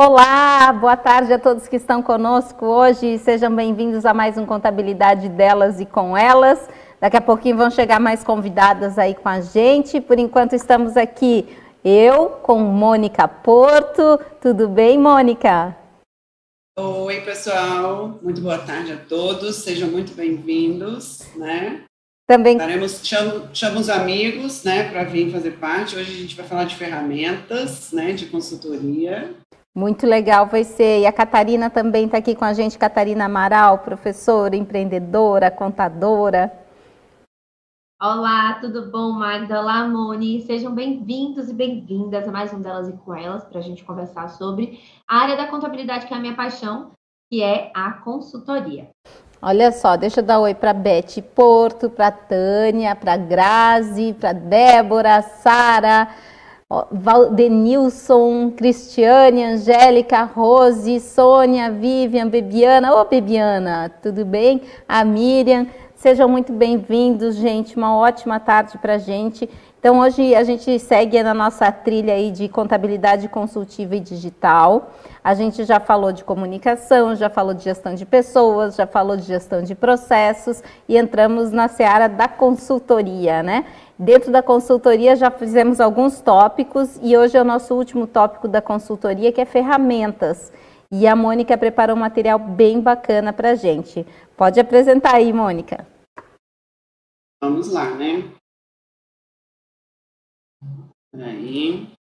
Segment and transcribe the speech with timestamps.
[0.00, 3.18] Olá, boa tarde a todos que estão conosco hoje.
[3.18, 6.68] Sejam bem-vindos a mais um Contabilidade delas e com elas.
[7.00, 10.00] Daqui a pouquinho vão chegar mais convidadas aí com a gente.
[10.00, 11.48] Por enquanto estamos aqui
[11.84, 14.20] eu com Mônica Porto.
[14.40, 15.76] Tudo bem, Mônica?
[16.78, 18.20] Oi, pessoal.
[18.22, 19.56] Muito boa tarde a todos.
[19.56, 21.82] Sejam muito bem-vindos, né?
[22.24, 25.96] Também Estaremos, chamo, chamo os amigos, né, para vir fazer parte.
[25.96, 29.34] Hoje a gente vai falar de ferramentas, né, de consultoria.
[29.78, 31.02] Muito legal vai ser.
[31.02, 36.52] E a Catarina também está aqui com a gente, Catarina Amaral, professora, empreendedora, contadora.
[38.02, 39.60] Olá, tudo bom, Magda?
[39.60, 40.40] Olá, Moni.
[40.40, 44.30] Sejam bem-vindos e bem-vindas a mais um delas e com elas para a gente conversar
[44.30, 46.90] sobre a área da contabilidade que é a minha paixão,
[47.30, 48.88] que é a consultoria.
[49.40, 55.22] Olha só, deixa eu dar oi para Beth Porto, para Tânia, para Grazi, para Débora,
[55.22, 56.08] Sara,
[56.70, 62.94] Valdenilson, Cristiane, Angélica, Rose, Sônia, Vivian, Bebiana.
[62.94, 64.60] Ô, Bebiana, tudo bem?
[64.86, 65.66] A Miriam.
[65.94, 67.74] Sejam muito bem-vindos, gente.
[67.74, 69.48] Uma ótima tarde para gente.
[69.78, 74.90] Então, hoje a gente segue na nossa trilha aí de contabilidade consultiva e digital.
[75.22, 79.22] A gente já falou de comunicação, já falou de gestão de pessoas, já falou de
[79.22, 83.66] gestão de processos e entramos na seara da consultoria, né?
[83.96, 88.60] Dentro da consultoria já fizemos alguns tópicos e hoje é o nosso último tópico da
[88.60, 90.52] consultoria, que é ferramentas.
[90.90, 94.04] E a Mônica preparou um material bem bacana para a gente.
[94.36, 95.86] Pode apresentar aí, Mônica.
[97.40, 98.24] Vamos lá, né?
[101.12, 101.92] Peraí.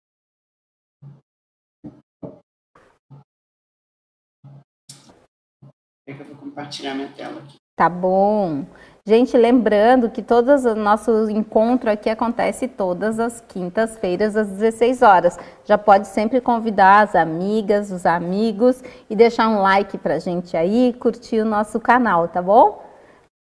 [6.07, 7.57] É que eu vou compartilhar minha tela aqui.
[7.77, 8.65] Tá bom.
[9.05, 15.37] Gente, lembrando que todos o nosso encontro aqui acontece todas as quintas-feiras às 16 horas.
[15.63, 20.93] Já pode sempre convidar as amigas, os amigos e deixar um like pra gente aí,
[20.99, 22.83] curtir o nosso canal, tá bom?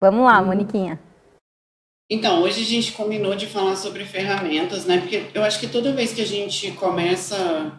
[0.00, 0.46] Vamos lá, hum.
[0.46, 1.00] Moniquinha.
[2.10, 4.98] Então, hoje a gente combinou de falar sobre ferramentas, né?
[4.98, 7.78] Porque eu acho que toda vez que a gente começa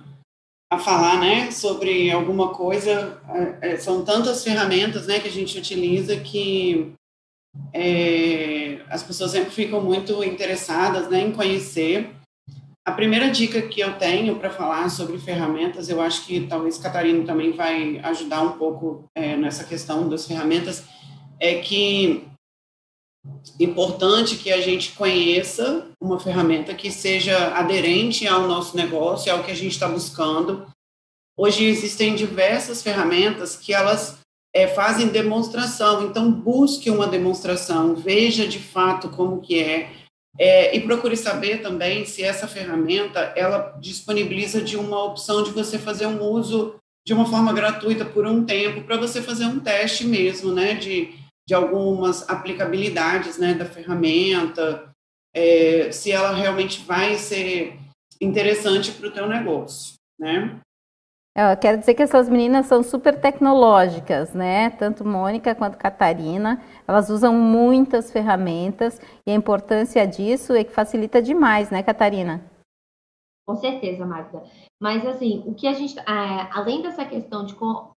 [0.72, 3.19] a falar, né, sobre alguma coisa,
[3.62, 6.94] é, é, são tantas ferramentas, né, que a gente utiliza que
[7.73, 12.12] é, as pessoas sempre ficam muito interessadas né, em conhecer.
[12.85, 17.25] A primeira dica que eu tenho para falar sobre ferramentas, eu acho que talvez Catarina
[17.25, 20.84] também vai ajudar um pouco é, nessa questão das ferramentas,
[21.39, 22.29] é que
[23.59, 29.51] importante que a gente conheça uma ferramenta que seja aderente ao nosso negócio, ao que
[29.51, 30.67] a gente está buscando.
[31.38, 34.19] Hoje existem diversas ferramentas que elas
[34.53, 36.06] é, fazem demonstração.
[36.06, 39.91] Então, busque uma demonstração, veja de fato como que é,
[40.38, 45.78] é, e procure saber também se essa ferramenta ela disponibiliza de uma opção de você
[45.78, 46.75] fazer um uso
[47.06, 51.13] de uma forma gratuita por um tempo para você fazer um teste mesmo, né, de,
[51.49, 54.87] de algumas aplicabilidades, né, da ferramenta,
[55.35, 57.75] é, se ela realmente vai ser
[58.21, 60.59] interessante para o teu negócio, né?
[61.35, 64.69] Eu quero dizer que essas meninas são super tecnológicas, né?
[64.69, 71.19] Tanto Mônica quanto Catarina, elas usam muitas ferramentas e a importância disso é que facilita
[71.19, 72.43] demais, né, Catarina?
[73.47, 74.43] Com certeza, Magda.
[74.79, 76.03] Mas assim, o que a gente, é,
[76.51, 77.55] além dessa questão de,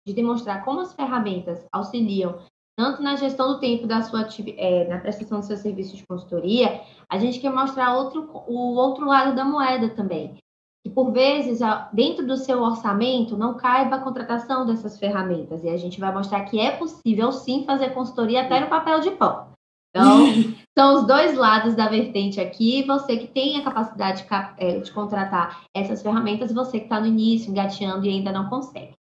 [0.07, 2.39] de, demonstrar como as ferramentas auxiliam
[2.81, 4.27] tanto na gestão do tempo da sua
[4.57, 9.05] é, na prestação do seu serviço de consultoria, a gente quer mostrar outro, o outro
[9.05, 10.35] lado da moeda também
[10.83, 11.59] que por vezes,
[11.93, 15.63] dentro do seu orçamento, não caiba a contratação dessas ferramentas.
[15.63, 19.11] E a gente vai mostrar que é possível sim fazer consultoria até no papel de
[19.11, 19.49] pão.
[19.91, 20.25] Então,
[20.75, 22.83] são os dois lados da vertente aqui.
[22.87, 24.27] Você que tem a capacidade de,
[24.57, 28.93] é, de contratar essas ferramentas, você que está no início, engateando e ainda não consegue.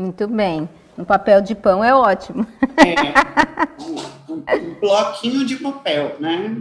[0.00, 0.66] Muito bem.
[0.96, 2.46] No papel de pão é ótimo.
[2.78, 6.56] É, um bloquinho de papel, né?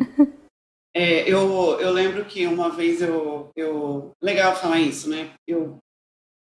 [0.93, 4.11] É, eu, eu lembro que uma vez eu, eu.
[4.21, 5.31] Legal falar isso, né?
[5.47, 5.77] Eu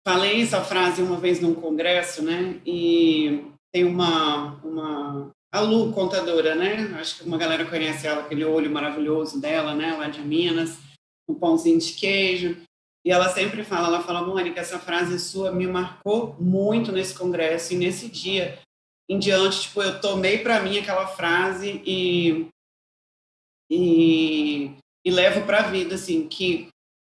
[0.07, 2.61] falei essa frase uma vez num congresso, né?
[2.67, 4.57] E tem uma.
[4.65, 6.95] uma a Lu, contadora, né?
[6.99, 9.97] Acho que uma galera conhece ela, aquele olho maravilhoso dela, né?
[9.97, 10.79] Lá de Minas,
[11.29, 12.57] um pãozinho de queijo.
[13.05, 17.73] E ela sempre fala, ela fala, Mônica, essa frase sua me marcou muito nesse congresso
[17.73, 18.59] e nesse dia
[19.09, 22.47] em diante, tipo, eu tomei para mim aquela frase e
[23.71, 24.73] e,
[25.05, 26.69] e levo para a vida, assim, que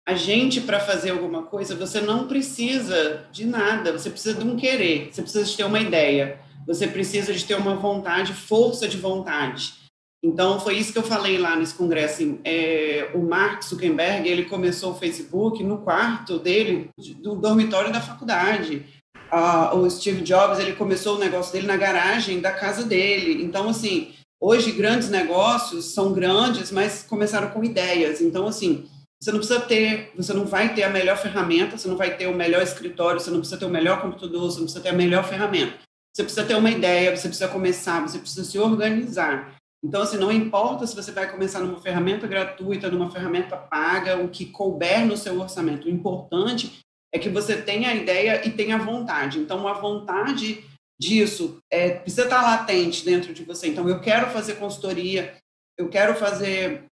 [0.05, 4.57] a gente, para fazer alguma coisa, você não precisa de nada, você precisa de um
[4.57, 8.97] querer, você precisa de ter uma ideia, você precisa de ter uma vontade, força de
[8.97, 9.73] vontade.
[10.23, 12.15] Então, foi isso que eu falei lá nesse congresso.
[12.15, 16.89] Assim, é, o Mark Zuckerberg, ele começou o Facebook no quarto dele,
[17.21, 18.85] do dormitório da faculdade.
[19.31, 23.43] Uh, o Steve Jobs, ele começou o negócio dele na garagem da casa dele.
[23.43, 28.21] Então, assim, hoje grandes negócios são grandes, mas começaram com ideias.
[28.21, 28.85] Então, assim,
[29.21, 32.27] você não precisa ter, você não vai ter a melhor ferramenta, você não vai ter
[32.27, 34.93] o melhor escritório, você não precisa ter o melhor computador, você não precisa ter a
[34.93, 35.77] melhor ferramenta.
[36.13, 39.55] Você precisa ter uma ideia, você precisa começar, você precisa se organizar.
[39.83, 44.29] Então, assim, não importa se você vai começar numa ferramenta gratuita, numa ferramenta paga, o
[44.29, 45.87] que couber no seu orçamento.
[45.87, 46.79] O importante
[47.13, 49.39] é que você tenha a ideia e tenha vontade.
[49.39, 50.63] Então, a vontade
[50.99, 53.67] disso é, precisa estar latente dentro de você.
[53.67, 55.35] Então, eu quero fazer consultoria,
[55.77, 56.85] eu quero fazer,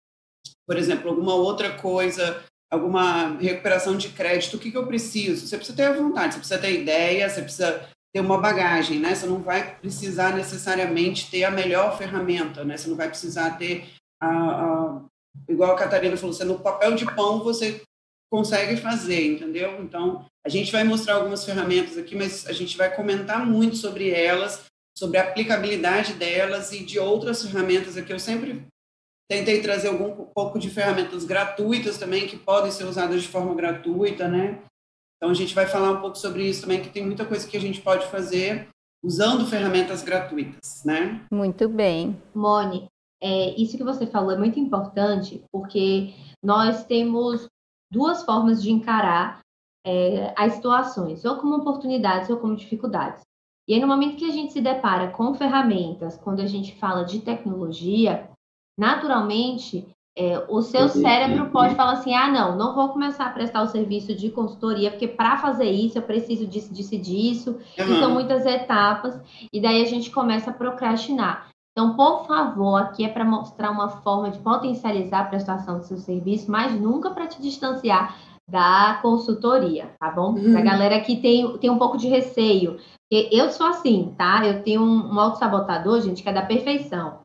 [0.66, 5.46] por exemplo, alguma outra coisa, alguma recuperação de crédito, o que, que eu preciso?
[5.46, 9.14] Você precisa ter a vontade, você precisa ter ideia, você precisa ter uma bagagem, né?
[9.14, 12.74] Você não vai precisar necessariamente ter a melhor ferramenta, né?
[12.74, 15.04] Você não vai precisar ter a, a
[15.46, 17.82] igual a Catarina falou, você no papel de pão você
[18.32, 19.82] consegue fazer, entendeu?
[19.82, 24.08] Então, a gente vai mostrar algumas ferramentas aqui, mas a gente vai comentar muito sobre
[24.08, 24.64] elas,
[24.96, 28.14] sobre a aplicabilidade delas e de outras ferramentas aqui.
[28.14, 28.66] Eu sempre
[29.30, 34.26] tentei trazer algum pouco de ferramentas gratuitas também que podem ser usadas de forma gratuita,
[34.26, 34.62] né?
[35.16, 37.56] Então, a gente vai falar um pouco sobre isso também, que tem muita coisa que
[37.56, 38.68] a gente pode fazer
[39.02, 41.24] usando ferramentas gratuitas, né?
[41.32, 42.20] Muito bem.
[42.34, 42.88] Mone,
[43.22, 47.48] é, isso que você falou é muito importante, porque nós temos
[47.90, 49.40] duas formas de encarar
[49.86, 53.22] é, as situações, ou como oportunidades ou como dificuldades.
[53.68, 57.04] E aí, no momento que a gente se depara com ferramentas, quando a gente fala
[57.04, 58.28] de tecnologia,
[58.78, 59.86] naturalmente
[60.18, 63.68] é, o seu cérebro pode falar assim: ah, não, não vou começar a prestar o
[63.68, 68.10] serviço de consultoria, porque para fazer isso eu preciso disso, disso e disso, e são
[68.10, 69.20] muitas etapas,
[69.52, 71.48] e daí a gente começa a procrastinar.
[71.72, 75.98] Então, por favor, aqui é para mostrar uma forma de potencializar a prestação do seu
[75.98, 78.16] serviço, mas nunca para te distanciar
[78.48, 80.30] da consultoria, tá bom?
[80.30, 80.52] Uhum.
[80.52, 82.78] Pra galera que tem, tem um pouco de receio.
[83.10, 84.46] Porque eu sou assim, tá?
[84.46, 87.18] Eu tenho um, um auto-sabotador, gente, que é da perfeição.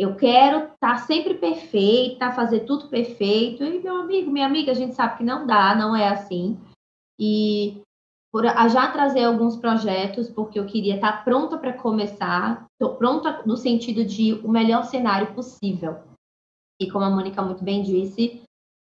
[0.00, 3.62] Eu quero estar tá sempre perfeita, fazer tudo perfeito.
[3.62, 6.58] E meu amigo, minha amiga, a gente sabe que não dá, não é assim.
[7.20, 7.82] E
[8.32, 12.64] por já trazer alguns projetos, porque eu queria estar tá pronta para começar,
[12.98, 15.98] pronta no sentido de o melhor cenário possível.
[16.80, 18.42] E como a Mônica muito bem disse,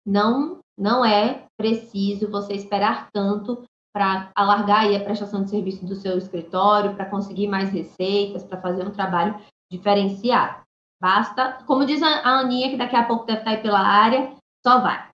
[0.07, 3.63] não não é preciso você esperar tanto
[3.95, 8.89] para alargar a prestação de serviço do seu escritório, para conseguir mais receitas, para fazer
[8.89, 9.39] um trabalho
[9.71, 10.64] diferenciado.
[11.05, 14.31] Basta, como diz a Aninha, que daqui a pouco deve estar aí pela área,
[14.67, 15.05] só vai.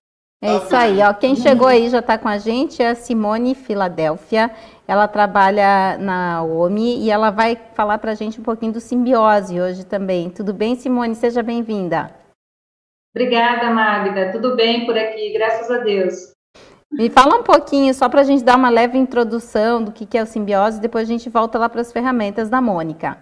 [0.41, 1.13] É isso aí, ó.
[1.13, 4.51] Quem chegou aí já está com a gente é a Simone Filadélfia.
[4.87, 9.59] Ela trabalha na OMI e ela vai falar para a gente um pouquinho do simbiose
[9.59, 10.29] hoje também.
[10.29, 11.13] Tudo bem, Simone?
[11.13, 12.09] Seja bem-vinda.
[13.13, 14.31] Obrigada, Magda.
[14.31, 16.31] Tudo bem por aqui, graças a Deus.
[16.89, 20.23] Me fala um pouquinho, só para a gente dar uma leve introdução do que é
[20.23, 23.21] o simbiose, depois a gente volta lá para as ferramentas da Mônica.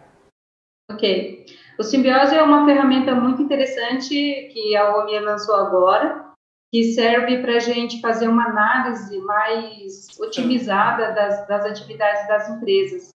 [0.91, 1.47] Ok.
[1.79, 6.25] O Simbiose é uma ferramenta muito interessante que a OMI lançou agora,
[6.69, 13.11] que serve para a gente fazer uma análise mais otimizada das, das atividades das empresas.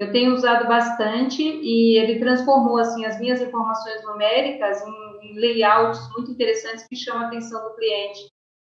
[0.00, 6.30] Eu tenho usado bastante e ele transformou assim as minhas informações numéricas em, layouts muito
[6.30, 8.20] interessantes que chamam a atenção do cliente.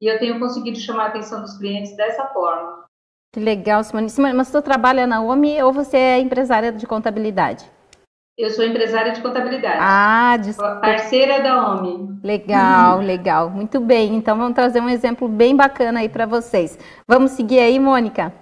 [0.02, 2.84] E eu tenho conseguido chamar a atenção dos clientes dessa forma.
[3.34, 4.10] Que legal, Simone.
[4.10, 7.72] Simone, mas você trabalha na OMI ou você é empresária de contabilidade?
[8.38, 9.78] Eu sou empresária de contabilidade.
[9.80, 10.80] Ah, desculpa.
[10.80, 12.20] Parceira da OMI.
[12.24, 13.06] Legal, uhum.
[13.06, 13.50] legal.
[13.50, 14.16] Muito bem.
[14.16, 16.78] Então vamos trazer um exemplo bem bacana aí para vocês.
[17.08, 18.34] Vamos seguir aí, Mônica?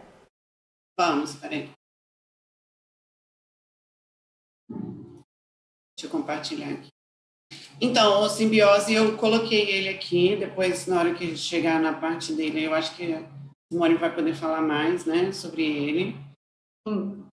[0.98, 1.70] Vamos, peraí.
[4.70, 6.90] Deixa eu compartilhar aqui.
[7.82, 12.64] Então, o simbiose, eu coloquei ele aqui, depois, na hora que chegar na parte dele,
[12.64, 13.24] eu acho que a
[13.72, 16.16] Mônica vai poder falar mais, né, sobre ele.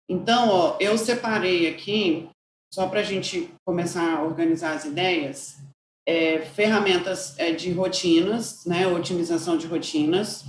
[0.08, 2.28] Então, ó, eu separei aqui
[2.72, 5.58] só para a gente começar a organizar as ideias,
[6.06, 10.44] é, ferramentas é, de rotinas, né, otimização de rotinas,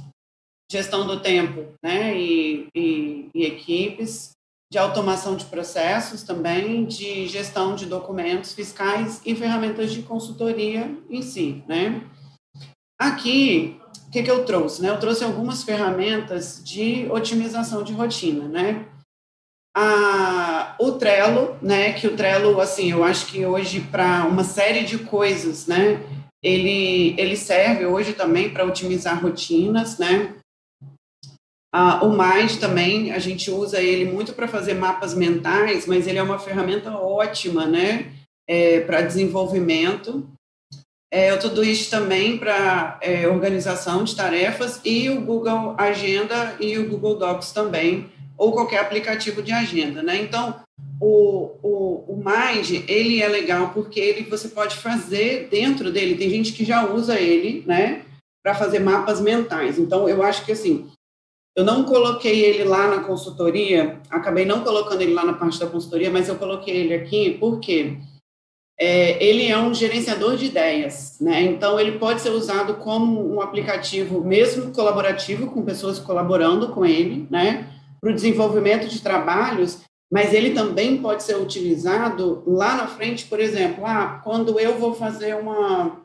[0.72, 4.32] gestão do tempo né, e, e, e equipes,
[4.72, 11.22] de automação de processos também, de gestão de documentos fiscais e ferramentas de consultoria em
[11.22, 12.02] si, né?
[12.98, 14.82] Aqui, o que, que eu trouxe?
[14.82, 14.90] Né?
[14.90, 18.88] Eu trouxe algumas ferramentas de otimização de rotina, né?
[19.76, 24.84] A, o Trello, né, que o Trello, assim, eu acho que hoje para uma série
[24.84, 26.02] de coisas, né,
[26.44, 30.36] ele, ele serve hoje também para otimizar rotinas, né,
[31.74, 36.18] ah, o Mais também, a gente usa ele muito para fazer mapas mentais, mas ele
[36.18, 38.12] é uma ferramenta ótima, né,
[38.48, 40.28] é, para desenvolvimento,
[41.14, 46.90] é, o Todoist também para é, organização de tarefas e o Google Agenda e o
[46.90, 48.10] Google Docs também,
[48.42, 50.18] ou qualquer aplicativo de agenda, né?
[50.20, 50.56] Então,
[51.00, 56.28] o, o, o Mind, ele é legal porque ele, você pode fazer dentro dele, tem
[56.28, 58.04] gente que já usa ele, né,
[58.44, 59.78] para fazer mapas mentais.
[59.78, 60.90] Então, eu acho que, assim,
[61.56, 65.68] eu não coloquei ele lá na consultoria, acabei não colocando ele lá na parte da
[65.68, 67.96] consultoria, mas eu coloquei ele aqui porque
[68.80, 71.44] é, ele é um gerenciador de ideias, né?
[71.44, 77.28] Então, ele pode ser usado como um aplicativo, mesmo colaborativo, com pessoas colaborando com ele,
[77.30, 77.71] né?
[78.02, 79.82] Para o desenvolvimento de trabalhos,
[80.12, 84.94] mas ele também pode ser utilizado lá na frente, por exemplo, ah, quando eu vou
[84.94, 86.02] fazer uma,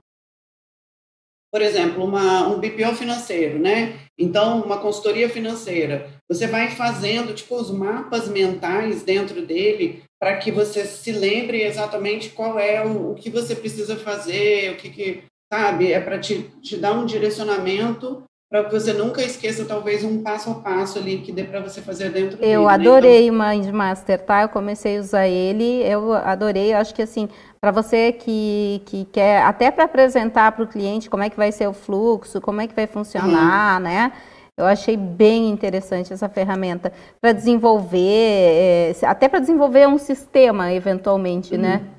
[1.52, 3.98] por exemplo, uma, um BPO financeiro, né?
[4.18, 10.50] Então, uma consultoria financeira, você vai fazendo, tipo, os mapas mentais dentro dele para que
[10.50, 15.24] você se lembre exatamente qual é o, o que você precisa fazer, o que, que
[15.52, 20.22] sabe, é para te, te dar um direcionamento para que você nunca esqueça talvez um
[20.22, 23.36] passo a passo ali que dê para você fazer dentro eu dele, adorei né?
[23.36, 23.46] então...
[23.46, 27.28] o Mindmaster tá eu comecei a usar ele eu adorei eu acho que assim
[27.60, 31.50] para você que, que quer até para apresentar para o cliente como é que vai
[31.50, 33.82] ser o fluxo como é que vai funcionar uhum.
[33.82, 34.12] né
[34.58, 41.54] eu achei bem interessante essa ferramenta para desenvolver, é, até para desenvolver um sistema, eventualmente,
[41.54, 41.60] uhum.
[41.60, 41.92] né?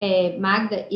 [0.00, 0.86] É, Magda,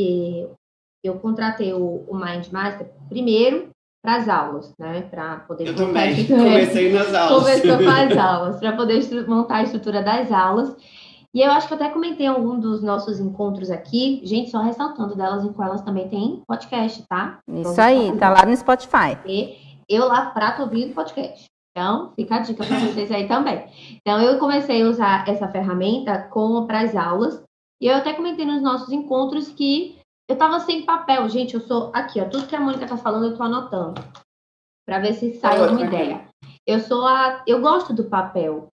[1.02, 3.71] eu contratei o, o Mindmaster primeiro
[4.02, 5.02] para as aulas, né?
[5.02, 7.44] Para poder eu também comecei nas aulas.
[7.44, 10.76] Começou com as aulas, para poder montar a estrutura das aulas.
[11.34, 14.60] E eu acho que eu até comentei em algum dos nossos encontros aqui, gente, só
[14.60, 17.38] ressaltando delas em qual elas também tem podcast, tá?
[17.48, 19.16] Isso aí, tá lá no Spotify.
[19.24, 19.56] E
[19.88, 21.46] eu lá prato ouvindo podcast.
[21.70, 23.64] Então, fica a dica para vocês aí também.
[23.96, 27.42] Então, eu comecei a usar essa ferramenta como para as aulas.
[27.80, 29.96] E eu até comentei nos nossos encontros que
[30.32, 31.28] eu estava sem papel.
[31.28, 32.28] Gente, eu sou aqui, ó.
[32.28, 34.00] Tudo que a Mônica está falando, eu estou anotando.
[34.86, 36.28] Para ver se sai alguma ideia.
[36.66, 37.42] Eu sou a.
[37.46, 38.68] Eu gosto do papel.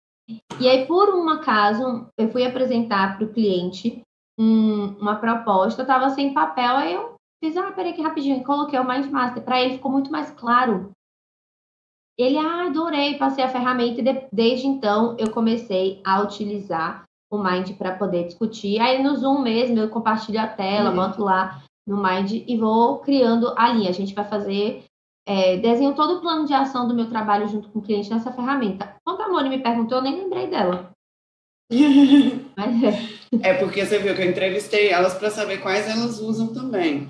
[0.61, 4.03] E aí, por um acaso, eu fui apresentar para o cliente
[4.39, 8.79] um, uma proposta, eu estava sem papel, aí eu fiz, ah, peraí que rapidinho, coloquei
[8.79, 9.43] o Mindmaster.
[9.43, 10.93] Para ele ficou muito mais claro
[12.19, 17.39] ele, ah, adorei, passei a ferramenta e de, desde então eu comecei a utilizar o
[17.39, 18.81] Mind para poder discutir.
[18.81, 20.97] Aí no Zoom mesmo eu compartilho a tela, uhum.
[20.97, 23.91] boto lá no Mind e vou criando a linha.
[23.91, 24.85] A gente vai fazer,
[25.27, 28.33] é, desenho todo o plano de ação do meu trabalho junto com o cliente nessa
[28.33, 28.95] ferramenta.
[29.05, 30.91] Quando a Moni me perguntou, eu nem lembrei dela.
[32.57, 33.51] Mas é.
[33.51, 37.09] é porque você viu que eu entrevistei elas para saber quais elas usam também.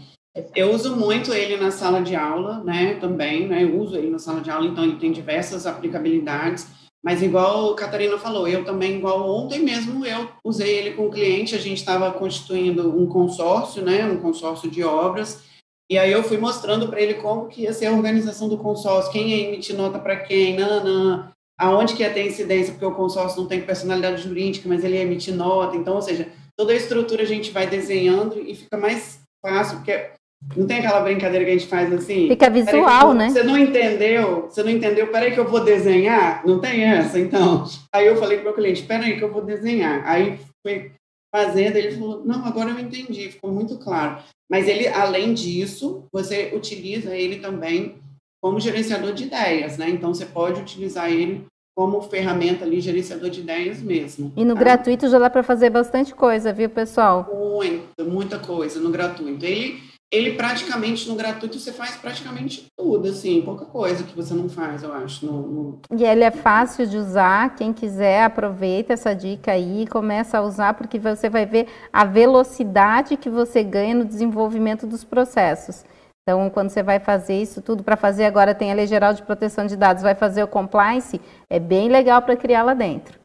[0.55, 4.19] Eu uso muito ele na sala de aula, né, também, né, eu uso ele na
[4.19, 6.69] sala de aula, então ele tem diversas aplicabilidades,
[7.05, 11.11] mas igual a Catarina falou, eu também, igual ontem mesmo, eu usei ele com o
[11.11, 15.43] cliente, a gente estava constituindo um consórcio, né, um consórcio de obras,
[15.91, 19.13] e aí eu fui mostrando para ele como que ia ser a organização do consórcio,
[19.13, 23.41] quem ia emitir nota para quem, nanã, aonde que ia ter incidência, porque o consórcio
[23.41, 27.23] não tem personalidade jurídica, mas ele ia emitir nota, então, ou seja, toda a estrutura
[27.23, 30.11] a gente vai desenhando e fica mais fácil, porque
[30.57, 32.29] não tem aquela brincadeira que a gente faz assim?
[32.29, 33.31] Fica visual, né?
[33.31, 34.47] Você não entendeu?
[34.49, 35.09] Você não entendeu?
[35.09, 36.47] Peraí que eu vou desenhar?
[36.47, 37.65] Não tem essa, então.
[37.93, 40.03] Aí eu falei para o meu cliente, peraí que eu vou desenhar.
[40.07, 40.93] Aí foi
[41.35, 44.23] fazendo, ele falou, não, agora eu entendi, ficou muito claro.
[44.51, 47.97] Mas ele, além disso, você utiliza ele também
[48.43, 49.91] como gerenciador de ideias, né?
[49.91, 51.45] Então você pode utilizar ele
[51.77, 54.33] como ferramenta ali, gerenciador de ideias mesmo.
[54.37, 54.61] E no tá?
[54.61, 57.29] gratuito já dá para fazer bastante coisa, viu, pessoal?
[57.33, 59.45] Muita, muita coisa no gratuito.
[59.45, 64.49] Ele ele praticamente no gratuito você faz praticamente tudo, assim, pouca coisa que você não
[64.49, 65.27] faz, eu acho.
[65.27, 65.81] No, no...
[65.97, 70.43] E ele é fácil de usar, quem quiser aproveita essa dica aí e começa a
[70.43, 75.85] usar, porque você vai ver a velocidade que você ganha no desenvolvimento dos processos.
[76.23, 79.23] Então, quando você vai fazer isso tudo, para fazer agora tem a Lei Geral de
[79.23, 83.19] Proteção de Dados, vai fazer o compliance, é bem legal para criar lá dentro.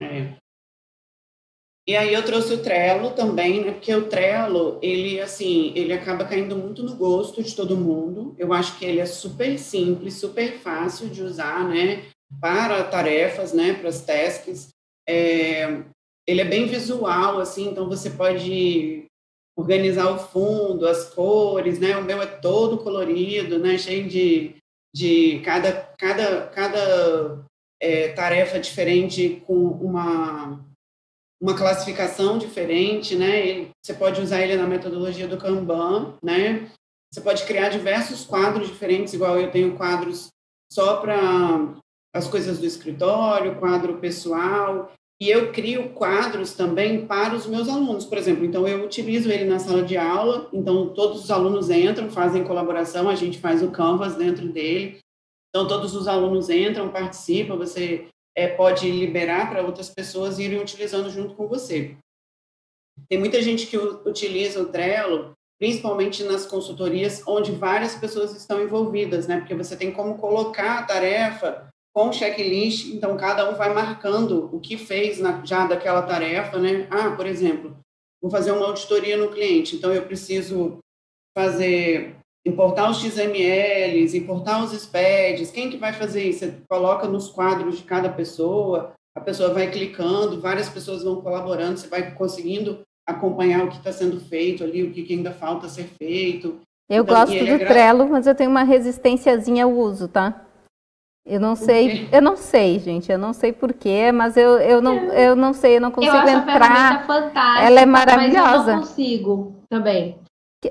[0.00, 0.41] É.
[1.86, 3.72] E aí eu trouxe o Trello também, né?
[3.72, 8.36] Porque o Trello, ele assim, ele acaba caindo muito no gosto de todo mundo.
[8.38, 12.04] Eu acho que ele é super simples, super fácil de usar, né?
[12.40, 13.74] Para tarefas, né?
[13.74, 14.68] Para as tasks.
[15.08, 15.82] É,
[16.24, 19.06] ele é bem visual, assim, então você pode
[19.56, 21.96] organizar o fundo, as cores, né?
[21.96, 23.76] O meu é todo colorido, né?
[23.76, 24.54] Cheio de,
[24.94, 27.44] de cada, cada, cada
[27.80, 30.64] é, tarefa diferente com uma
[31.42, 33.66] uma classificação diferente, né?
[33.84, 36.70] Você pode usar ele na metodologia do Kanban, né?
[37.12, 40.28] Você pode criar diversos quadros diferentes, igual eu tenho quadros
[40.72, 41.74] só para
[42.14, 48.04] as coisas do escritório, quadro pessoal, e eu crio quadros também para os meus alunos,
[48.04, 48.44] por exemplo.
[48.44, 53.08] Então, eu utilizo ele na sala de aula, então todos os alunos entram, fazem colaboração,
[53.08, 54.98] a gente faz o Canvas dentro dele.
[55.50, 61.10] Então, todos os alunos entram, participam, você é, pode liberar para outras pessoas irem utilizando
[61.10, 61.96] junto com você.
[63.08, 69.26] Tem muita gente que utiliza o Trello, principalmente nas consultorias, onde várias pessoas estão envolvidas,
[69.26, 69.38] né?
[69.38, 74.58] Porque você tem como colocar a tarefa com checklist, então cada um vai marcando o
[74.58, 76.86] que fez na, já daquela tarefa, né?
[76.90, 77.76] Ah, por exemplo,
[78.20, 80.78] vou fazer uma auditoria no cliente, então eu preciso
[81.36, 86.40] fazer importar os XMLs, importar os SPEDs, quem que vai fazer isso?
[86.40, 91.78] Você coloca nos quadros de cada pessoa, a pessoa vai clicando, várias pessoas vão colaborando,
[91.78, 95.68] você vai conseguindo acompanhar o que está sendo feito ali, o que, que ainda falta
[95.68, 96.60] ser feito.
[96.88, 100.46] Eu então, gosto do é Trello, mas eu tenho uma resistênciazinha ao uso, tá?
[101.24, 104.96] Eu não sei, eu não sei, gente, eu não sei porquê, mas eu, eu, não,
[105.12, 106.96] eu não sei, eu não consigo eu acho entrar.
[106.96, 108.42] A fantástica, ela é maravilhosa.
[108.42, 110.18] Mas eu não consigo também.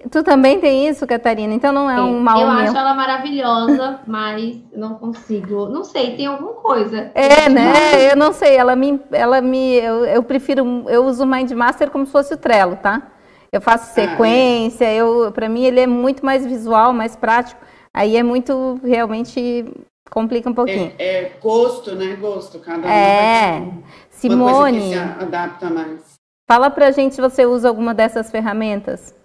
[0.09, 1.53] Tu também tem isso, Catarina?
[1.53, 2.01] Então não é Sim.
[2.01, 2.59] um mal eu meu.
[2.59, 5.67] Eu acho ela maravilhosa, mas não consigo.
[5.67, 7.11] Não sei, tem alguma coisa.
[7.13, 8.09] É, né?
[8.09, 8.55] Eu não sei.
[8.55, 12.37] Ela me, ela me, eu, eu prefiro, eu uso o Mindmaster como se fosse o
[12.37, 13.11] Trello, tá?
[13.51, 14.87] Eu faço sequência.
[14.87, 14.95] Ah, é.
[14.95, 17.59] Eu, para mim ele é muito mais visual, mais prático.
[17.93, 19.65] Aí é muito realmente
[20.09, 20.93] complica um pouquinho.
[20.97, 22.15] É, é gosto, né?
[22.15, 22.59] Gosto.
[22.59, 23.67] Cada um é.
[24.09, 24.93] Simone.
[24.93, 26.13] se adapta mais.
[26.49, 29.19] Fala pra gente se você usa alguma dessas ferramentas.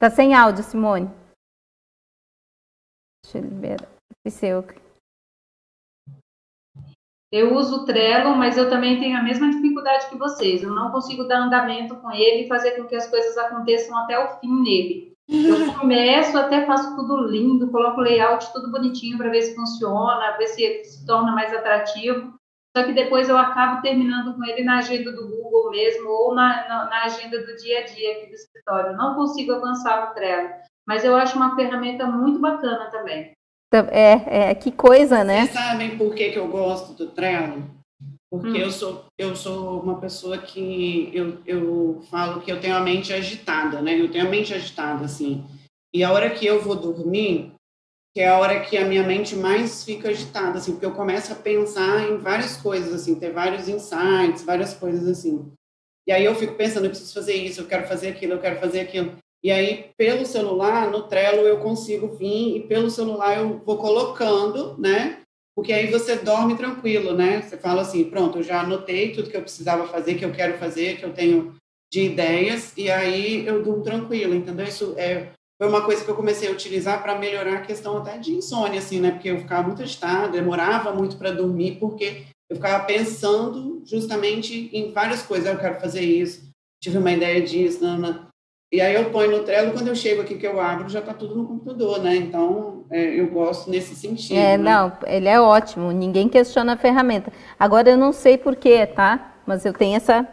[0.00, 1.10] Tá sem áudio, Simone.
[3.22, 3.86] Deixa eu ver.
[4.26, 4.64] Seu.
[7.30, 10.62] Eu uso o Trello, mas eu também tenho a mesma dificuldade que vocês.
[10.62, 14.18] Eu não consigo dar andamento com ele e fazer com que as coisas aconteçam até
[14.18, 15.12] o fim nele.
[15.28, 20.46] Eu começo, até faço tudo lindo, coloco layout tudo bonitinho para ver se funciona, ver
[20.46, 22.39] se se torna mais atrativo.
[22.76, 26.68] Só que depois eu acabo terminando com ele na agenda do Google mesmo ou na,
[26.68, 28.96] na, na agenda do dia a dia aqui do escritório.
[28.96, 30.50] Não consigo avançar no Trello,
[30.86, 33.32] mas eu acho uma ferramenta muito bacana também.
[33.90, 35.46] É, é que coisa, né?
[35.46, 37.70] Vocês sabem por que, que eu gosto do Trello?
[38.30, 38.56] Porque hum.
[38.56, 43.12] eu, sou, eu sou uma pessoa que eu, eu falo que eu tenho a mente
[43.12, 44.00] agitada, né?
[44.00, 45.44] Eu tenho a mente agitada, assim.
[45.92, 47.52] E a hora que eu vou dormir,
[48.14, 51.32] que é a hora que a minha mente mais fica agitada, assim, porque eu começo
[51.32, 55.50] a pensar em várias coisas, assim, ter vários insights, várias coisas assim.
[56.06, 58.58] E aí eu fico pensando, eu preciso fazer isso, eu quero fazer aquilo, eu quero
[58.58, 59.16] fazer aquilo.
[59.42, 64.76] E aí, pelo celular, no Trello, eu consigo vir e pelo celular eu vou colocando,
[64.78, 65.20] né?
[65.60, 67.42] porque aí você dorme tranquilo, né?
[67.42, 70.56] Você fala assim, pronto, eu já anotei tudo que eu precisava fazer, que eu quero
[70.56, 71.54] fazer, que eu tenho
[71.92, 74.64] de ideias, e aí eu durmo tranquilo, entendeu?
[74.64, 78.16] Isso é, foi uma coisa que eu comecei a utilizar para melhorar a questão até
[78.16, 79.10] de insônia, assim, né?
[79.10, 84.90] Porque eu ficava muito agitada, demorava muito para dormir, porque eu ficava pensando justamente em
[84.90, 85.46] várias coisas.
[85.46, 86.48] Ah, eu quero fazer isso,
[86.82, 88.26] tive uma ideia disso, não.
[88.72, 91.12] E aí eu ponho no Trello, quando eu chego aqui que eu abro, já está
[91.12, 92.16] tudo no computador, né?
[92.16, 94.38] Então, é, eu gosto nesse sentido.
[94.38, 94.64] É, né?
[94.64, 97.30] não, ele é ótimo, ninguém questiona a ferramenta.
[97.58, 99.34] Agora, eu não sei porquê, tá?
[99.44, 100.26] Mas eu tenho essa,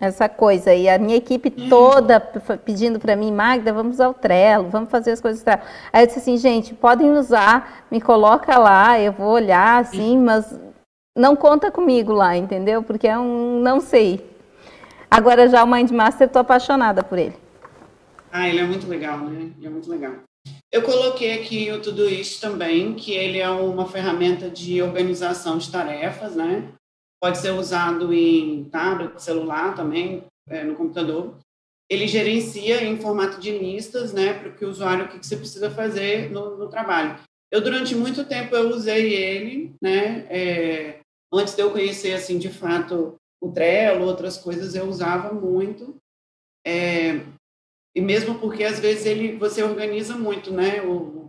[0.00, 0.74] essa coisa.
[0.74, 2.18] E a minha equipe toda
[2.64, 5.42] pedindo para mim, Magda, vamos usar o Trello, vamos fazer as coisas.
[5.42, 5.60] Trello.
[5.92, 10.58] Aí eu disse assim, gente, podem usar, me coloca lá, eu vou olhar, assim, mas
[11.16, 12.82] não conta comigo lá, entendeu?
[12.82, 14.26] Porque é um não sei.
[15.10, 17.34] Agora já o Mindmaster, estou apaixonada por ele.
[18.32, 19.50] Ah, ele é muito legal, né?
[19.58, 20.14] Ele é muito legal.
[20.72, 26.36] Eu coloquei aqui o Todoist também, que ele é uma ferramenta de organização de tarefas,
[26.36, 26.68] né?
[27.20, 31.36] Pode ser usado em tablet, celular também, é, no computador.
[31.88, 34.32] Ele gerencia em formato de listas, né?
[34.32, 37.18] Para que o usuário, o que você precisa fazer no, no trabalho.
[37.50, 40.26] Eu, durante muito tempo, eu usei ele, né?
[40.30, 41.00] É,
[41.32, 45.96] antes de eu conhecer, assim, de fato, o Trello, outras coisas, eu usava muito.
[46.66, 47.20] É,
[47.94, 50.80] e mesmo porque às vezes ele você organiza muito, né?
[50.82, 51.28] O,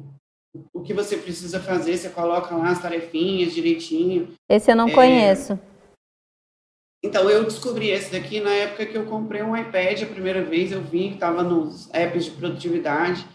[0.73, 4.33] o que você precisa fazer, você coloca lá as tarefinhas direitinho.
[4.49, 4.93] Esse eu não é...
[4.93, 5.59] conheço.
[7.03, 10.71] Então, eu descobri esse daqui na época que eu comprei um iPad a primeira vez,
[10.71, 13.25] eu vi que estava nos apps de produtividade,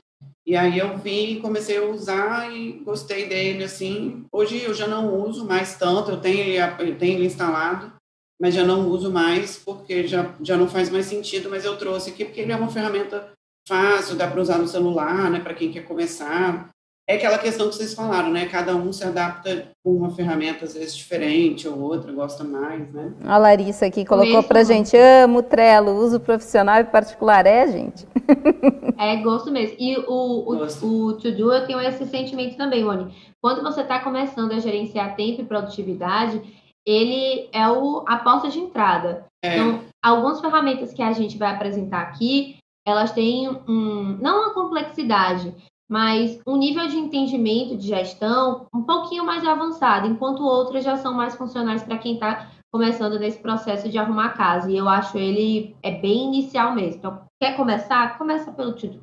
[0.46, 4.24] e aí eu vi e comecei a usar e gostei dele, assim.
[4.30, 7.92] Hoje eu já não uso mais tanto, eu tenho ele, eu tenho ele instalado,
[8.40, 12.10] mas já não uso mais porque já, já não faz mais sentido, mas eu trouxe
[12.10, 13.32] aqui porque ele é uma ferramenta
[13.66, 16.70] fácil, dá para usar no celular, né, para quem quer começar.
[17.08, 18.46] É aquela questão que vocês falaram, né?
[18.46, 23.12] Cada um se adapta com uma ferramenta às vezes diferente ou outra, gosta mais, né?
[23.24, 28.06] A Larissa aqui colocou para gente, amo Trello, uso profissional e particular, é, gente?
[28.98, 29.76] É, gosto mesmo.
[29.78, 33.14] E o, o, o To-Do, eu tenho esse sentimento também, Oni.
[33.42, 36.40] Quando você está começando a gerenciar tempo e produtividade,
[36.86, 39.26] ele é o, a porta de entrada.
[39.44, 39.54] É.
[39.54, 45.54] Então, algumas ferramentas que a gente vai apresentar aqui, elas têm um, não uma complexidade,
[45.88, 51.14] mas um nível de entendimento de gestão um pouquinho mais avançado, enquanto outras já são
[51.14, 54.70] mais funcionais para quem está começando nesse processo de arrumar casa.
[54.70, 56.98] E eu acho ele é bem inicial mesmo.
[56.98, 58.18] Então, quer começar?
[58.18, 59.00] Começa pelo tudo.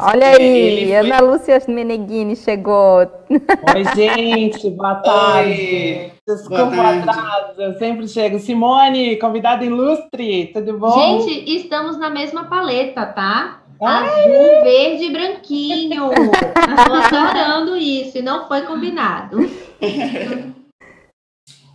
[0.00, 0.94] Olha aí, foi...
[0.94, 3.00] Ana Lúcia Meneghini chegou.
[3.28, 5.50] Oi, gente, boa tarde.
[5.50, 6.12] Oi.
[6.26, 8.38] Desculpa o atraso, eu sempre chego.
[8.38, 11.20] Simone, convidada ilustre, tudo bom?
[11.20, 13.61] Gente, estamos na mesma paleta, tá?
[13.82, 16.10] Azul, verde e branquinho.
[16.12, 19.38] Estou adorando isso e não foi combinado.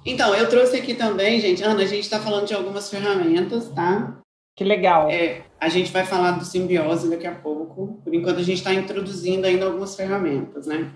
[0.09, 1.61] Então, eu trouxe aqui também, gente.
[1.61, 4.17] Ana, a gente está falando de algumas ferramentas, tá?
[4.55, 5.09] Que legal.
[5.09, 7.99] É, a gente vai falar do simbiose daqui a pouco.
[8.01, 10.89] Por enquanto, a gente está introduzindo ainda algumas ferramentas, né?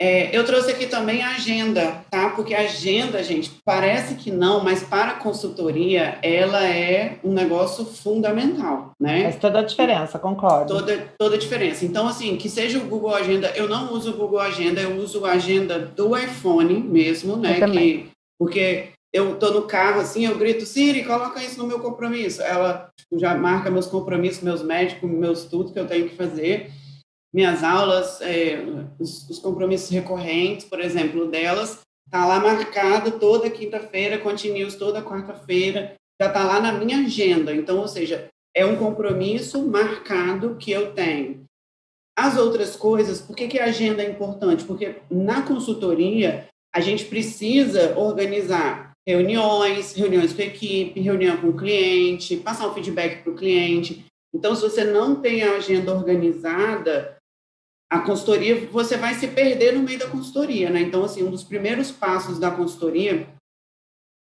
[0.00, 2.30] É, eu trouxe aqui também a agenda, tá?
[2.30, 7.84] Porque a agenda, gente, parece que não, mas para a consultoria, ela é um negócio
[7.84, 9.24] fundamental, né?
[9.24, 10.72] Faz toda a diferença, concordo.
[10.72, 11.84] Toda, toda a diferença.
[11.84, 15.24] Então, assim, que seja o Google Agenda, eu não uso o Google Agenda, eu uso
[15.24, 17.60] a agenda do iPhone mesmo, né?
[17.68, 18.06] Que,
[18.38, 22.40] porque eu tô no carro, assim, eu grito, Siri, coloca isso no meu compromisso.
[22.40, 26.70] Ela tipo, já marca meus compromissos, meus médicos, meus tudo que eu tenho que fazer
[27.38, 28.58] minhas aulas, é,
[28.98, 31.78] os, os, compromissos recorrentes, por exemplo, delas,
[32.10, 37.54] tá lá marcado toda quinta-feira, continuos toda quarta-feira, já tá lá na minha agenda.
[37.54, 41.44] Então, ou seja, é um compromisso marcado que eu tenho.
[42.18, 44.64] As outras coisas, por que, que a agenda é importante?
[44.64, 51.56] Porque na consultoria, a gente precisa organizar reuniões, reuniões com a equipe, reunião com o
[51.56, 54.04] cliente, passar um feedback para o cliente.
[54.34, 57.16] Então, se você não tem a agenda organizada,
[57.90, 60.80] a consultoria, você vai se perder no meio da consultoria, né?
[60.80, 63.26] Então, assim, um dos primeiros passos da consultoria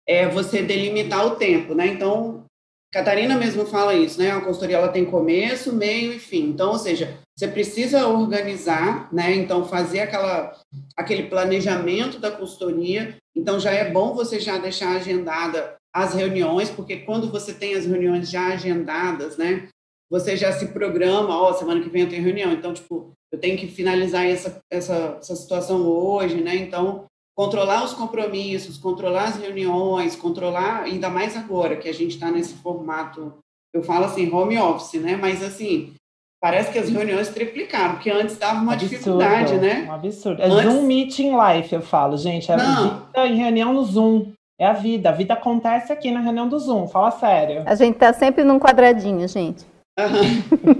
[0.07, 1.87] é você delimitar o tempo, né?
[1.87, 2.45] Então,
[2.91, 4.31] Catarina mesmo fala isso, né?
[4.31, 6.49] A consultoria ela tem começo, meio e fim.
[6.49, 9.35] Então, ou seja, você precisa organizar, né?
[9.35, 10.55] Então, fazer aquela,
[10.95, 13.17] aquele planejamento da consultoria.
[13.35, 17.85] Então, já é bom você já deixar agendada as reuniões, porque quando você tem as
[17.85, 19.67] reuniões já agendadas, né?
[20.09, 22.53] Você já se programa, ó, oh, semana que vem eu tenho reunião.
[22.53, 26.55] Então, tipo, eu tenho que finalizar essa, essa, essa situação hoje, né?
[26.55, 32.31] Então, controlar os compromissos, controlar as reuniões, controlar, ainda mais agora que a gente está
[32.31, 33.33] nesse formato,
[33.73, 35.15] eu falo assim, home office, né?
[35.15, 35.93] Mas assim,
[36.41, 39.85] parece que as reuniões triplicaram, porque antes dava uma absurdo, dificuldade, né?
[39.87, 40.41] Um absurdo.
[40.41, 40.73] É antes...
[40.73, 42.51] Zoom Meeting Life, eu falo, gente.
[42.51, 43.01] É Não.
[43.05, 44.31] vida em reunião no Zoom.
[44.59, 45.09] É a vida.
[45.09, 47.63] A vida acontece aqui na reunião do Zoom, fala sério.
[47.67, 49.63] A gente tá sempre num quadradinho, gente.
[49.99, 50.73] Uhum.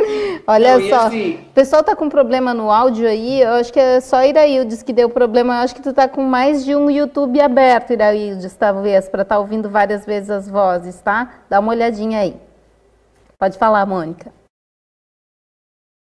[0.46, 1.34] Olha Não, só, assim...
[1.34, 4.92] o pessoal tá com problema no áudio aí, eu acho que é só Iraildes que
[4.92, 9.08] deu problema, eu acho que tu tá com mais de um YouTube aberto, Iraildes, talvez,
[9.08, 11.42] para estar tá ouvindo várias vezes as vozes, tá?
[11.48, 12.36] Dá uma olhadinha aí.
[13.38, 14.32] Pode falar, Mônica.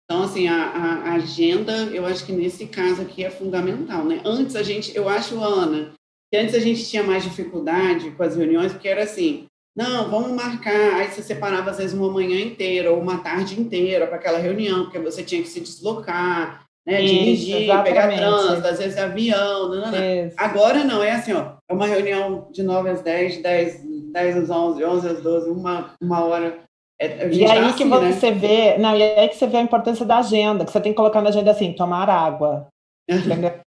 [0.06, 4.20] Então, assim, a, a, agenda, eu acho que nesse caso aqui é fundamental, né?
[4.26, 5.92] Antes a gente, eu acho, Ana,
[6.32, 10.32] que antes a gente tinha mais dificuldade com as reuniões, porque era assim, não, vamos
[10.32, 10.96] marcar.
[10.96, 14.84] Aí você separava, às vezes, uma manhã inteira ou uma tarde inteira para aquela reunião,
[14.84, 17.02] porque você tinha que se deslocar, né?
[17.02, 17.94] Isso, dirigir, exatamente.
[17.94, 19.70] pegar trânsito, às vezes avião.
[19.70, 20.32] Não, não, não.
[20.38, 24.50] Agora não, é assim, ó, é uma reunião de 9 às 10, 10, 10 às
[24.50, 26.60] 11, 11 às 12, uma, uma hora.
[27.02, 28.38] É, e aí tá que assim, você né?
[28.38, 30.98] vê, não, e aí que você vê a importância da agenda, que você tem que
[30.98, 32.68] colocar na agenda assim, tomar água.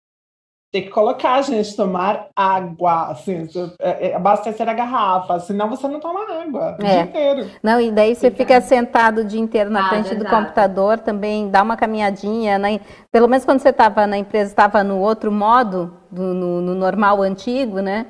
[0.71, 3.45] Tem que colocar, gente, tomar água, assim,
[3.77, 6.89] é, é, abastecer a garrafa, senão você não toma água o é.
[6.89, 7.51] dia inteiro.
[7.61, 11.49] Não, e daí você fica sentado o dia inteiro na ah, frente do computador, também
[11.49, 12.79] dá uma caminhadinha, né?
[13.11, 17.21] pelo menos quando você estava na empresa, estava no outro modo, do, no, no normal
[17.21, 18.05] antigo, né?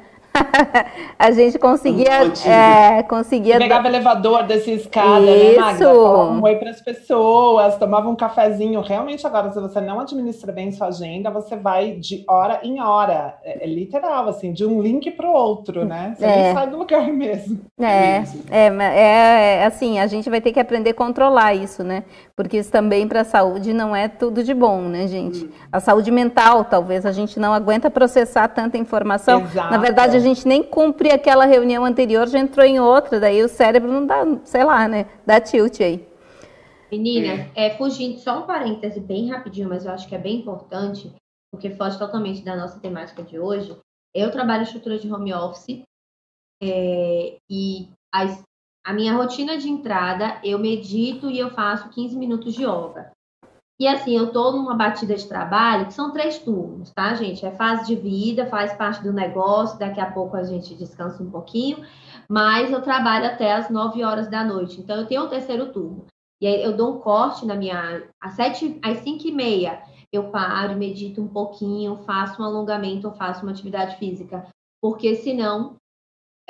[1.18, 2.32] a gente conseguia.
[2.46, 5.86] É, conseguia pegava elevador, descia escada, né, Magda?
[5.86, 8.82] Falava um oi para as pessoas, tomava um cafezinho.
[8.82, 13.36] Realmente, agora, se você não administra bem sua agenda, você vai de hora em hora.
[13.44, 16.16] É, é literal, assim, de um link para o outro, né?
[16.18, 16.44] Você é.
[16.44, 17.60] nem sai do lugar mesmo.
[17.80, 22.04] É, é, é, é, assim, a gente vai ter que aprender a controlar isso, né?
[22.42, 25.46] Porque isso também para a saúde não é tudo de bom, né, gente?
[25.46, 25.52] Hum.
[25.72, 29.42] A saúde mental, talvez a gente não aguenta processar tanta informação.
[29.42, 29.72] Exato.
[29.72, 33.92] Na verdade, gente nem cumpre aquela reunião anterior, já entrou em outra, daí o cérebro
[33.92, 35.06] não dá, sei lá, né?
[35.24, 36.08] Dá tilt aí.
[36.92, 37.68] Meninas, é.
[37.68, 41.14] é, fugindo, só um parêntese bem rapidinho, mas eu acho que é bem importante,
[41.52, 43.78] porque foge totalmente da nossa temática de hoje.
[44.16, 45.84] Eu trabalho em estrutura de home office
[46.62, 48.42] é, e as,
[48.84, 53.12] a minha rotina de entrada, eu medito e eu faço 15 minutos de yoga.
[53.80, 57.44] E assim, eu estou numa batida de trabalho que são três turnos, tá, gente?
[57.44, 61.32] É fase de vida, faz parte do negócio, daqui a pouco a gente descansa um
[61.32, 61.84] pouquinho,
[62.30, 64.80] mas eu trabalho até as 9 horas da noite.
[64.80, 66.06] Então, eu tenho o terceiro turno.
[66.39, 68.04] E aí eu dou um corte na minha.
[68.20, 73.13] Às, sete, às 5 e meia, eu paro, medito um pouquinho, faço um alongamento, ou
[73.13, 74.48] faço uma atividade física.
[74.80, 75.76] Porque senão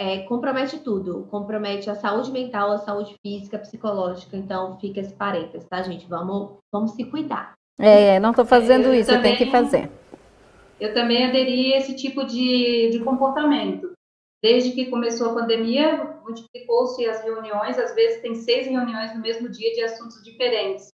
[0.01, 4.35] é, compromete tudo, compromete a saúde mental, a saúde física, psicológica.
[4.35, 6.07] Então, fica esse parênteses, tá, gente?
[6.07, 7.53] Vamos, vamos se cuidar.
[7.77, 9.91] É, não estou fazendo eu isso, também, eu tenho que fazer.
[10.79, 13.91] Eu também aderi a esse tipo de, de comportamento.
[14.41, 19.49] Desde que começou a pandemia, multiplicou-se as reuniões, às vezes tem seis reuniões no mesmo
[19.49, 20.87] dia de assuntos diferentes.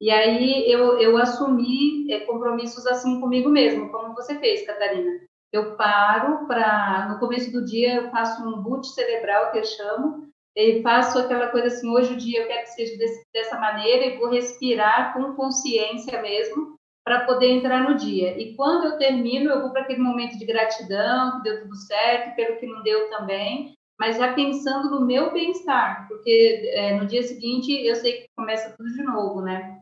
[0.00, 5.20] E aí eu, eu assumi é, compromissos assim comigo mesmo, como você fez, Catarina
[5.54, 10.26] eu paro para no começo do dia eu faço um boot cerebral que eu chamo
[10.56, 14.04] e faço aquela coisa assim hoje o dia eu quero que seja desse, dessa maneira
[14.04, 18.36] e vou respirar com consciência mesmo para poder entrar no dia.
[18.40, 22.34] E quando eu termino eu vou para aquele momento de gratidão que deu tudo certo
[22.34, 27.22] pelo que não deu também mas já pensando no meu bem-estar porque é, no dia
[27.22, 29.78] seguinte eu sei que começa tudo de novo né?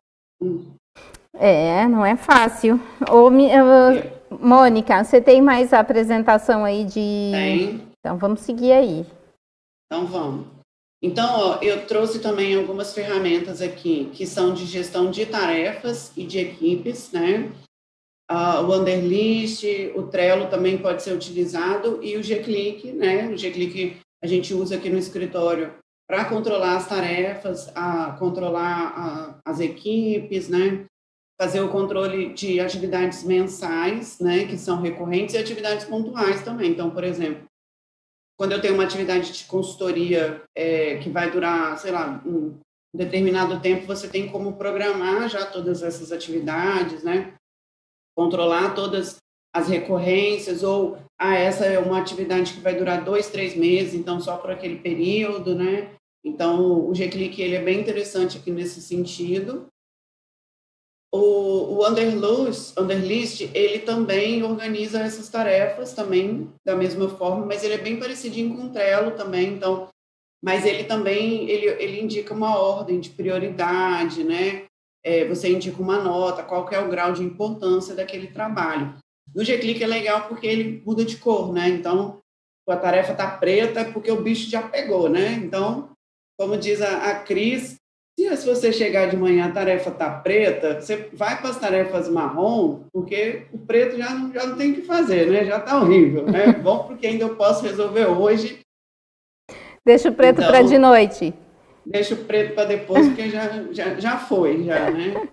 [1.35, 2.79] É não é fácil.
[3.11, 7.31] Ou me, eu Mônica, você tem mais apresentação aí de.
[7.33, 7.83] Tem.
[7.99, 9.07] Então vamos seguir aí.
[9.87, 10.47] Então vamos.
[11.03, 16.25] Então, ó, eu trouxe também algumas ferramentas aqui que são de gestão de tarefas e
[16.25, 17.51] de equipes, né?
[18.31, 19.65] Uh, o Underlist,
[19.97, 23.29] o Trello também pode ser utilizado e o G-Click, né?
[23.29, 25.75] O G-Click a gente usa aqui no escritório
[26.09, 30.87] para controlar as tarefas, a controlar a, as equipes, né?
[31.43, 36.71] Fazer o controle de atividades mensais, né, que são recorrentes, e atividades pontuais também.
[36.71, 37.43] Então, por exemplo,
[38.39, 42.61] quando eu tenho uma atividade de consultoria é, que vai durar, sei lá, um
[42.95, 47.35] determinado tempo, você tem como programar já todas essas atividades, né?
[48.17, 49.17] Controlar todas
[49.53, 54.21] as recorrências, ou, ah, essa é uma atividade que vai durar dois, três meses, então
[54.21, 55.91] só por aquele período, né?
[56.25, 59.72] Então, o G-Click, ele é bem interessante aqui nesse sentido.
[61.15, 67.75] O, o Underlist, Underlist, ele também organiza essas tarefas também da mesma forma, mas ele
[67.75, 69.89] é bem parecidinho com o Trello também, então,
[70.43, 74.65] mas ele também, ele, ele indica uma ordem de prioridade, né?
[75.05, 78.95] É, você indica uma nota, qual é o grau de importância daquele trabalho.
[79.35, 81.69] No G-Click é legal porque ele muda de cor, né?
[81.69, 82.21] Então,
[82.69, 85.33] a tarefa tá preta porque o bicho já pegou, né?
[85.35, 85.91] Então,
[86.39, 87.77] como diz a, a Cris,
[88.37, 92.85] se você chegar de manhã a tarefa está preta, você vai para as tarefas marrom,
[92.93, 95.45] porque o preto já não, já não tem o que fazer, né?
[95.45, 96.53] Já está horrível, né?
[96.63, 98.61] Bom, porque ainda eu posso resolver hoje.
[99.85, 101.35] Deixa o preto então, para de noite.
[101.85, 105.29] Deixa o preto para depois, porque já, já, já foi, já, né?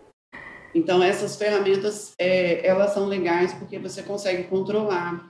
[0.74, 5.28] Então, essas ferramentas, é, elas são legais porque você consegue controlar.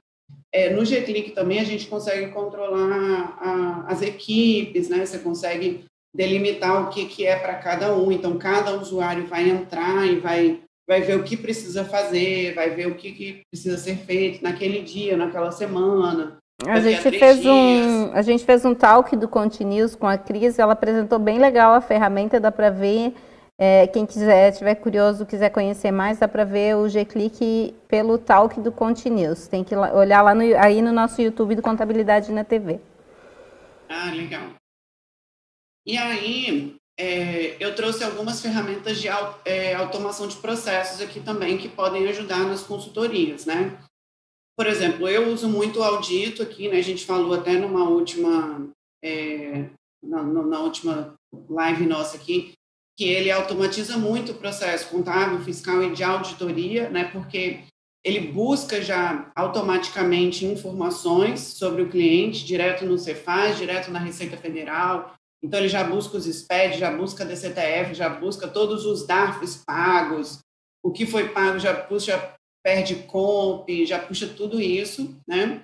[0.53, 5.05] É, no G-Click também a gente consegue controlar a, as equipes, né?
[5.05, 8.11] Você consegue delimitar o que, que é para cada um.
[8.11, 12.87] Então, cada usuário vai entrar e vai, vai ver o que precisa fazer, vai ver
[12.87, 16.37] o que, que precisa ser feito naquele dia, naquela semana.
[16.67, 20.73] A gente, fez um, a gente fez um talk do Continuous com a Cris, ela
[20.73, 23.13] apresentou bem legal a ferramenta, dá para ver.
[23.61, 28.59] É, quem quiser, tiver curioso, quiser conhecer mais, dá para ver o G-Click pelo talk
[28.61, 29.49] do Continuous.
[29.49, 32.79] Tem que olhar lá no, aí no nosso YouTube do Contabilidade na TV.
[33.89, 34.58] Ah, legal.
[35.89, 39.07] E aí, é, eu trouxe algumas ferramentas de
[39.43, 43.75] é, automação de processos aqui também que podem ajudar nas consultorias, né?
[44.55, 46.77] Por exemplo, eu uso muito o Audito aqui, né?
[46.77, 48.69] A gente falou até numa última,
[49.03, 49.67] é,
[50.03, 51.15] na, na, última
[51.49, 52.53] live nossa aqui,
[52.95, 57.05] que ele automatiza muito o processo contábil, fiscal e de auditoria, né?
[57.05, 57.61] Porque
[58.05, 65.17] ele busca já automaticamente informações sobre o cliente, direto no Cefaz, direto na Receita Federal,
[65.41, 69.63] então, ele já busca os SPED, já busca a DCTF, já busca todos os DARFs
[69.65, 70.39] pagos,
[70.83, 75.63] o que foi pago já puxa, perde comp, já puxa tudo isso, né?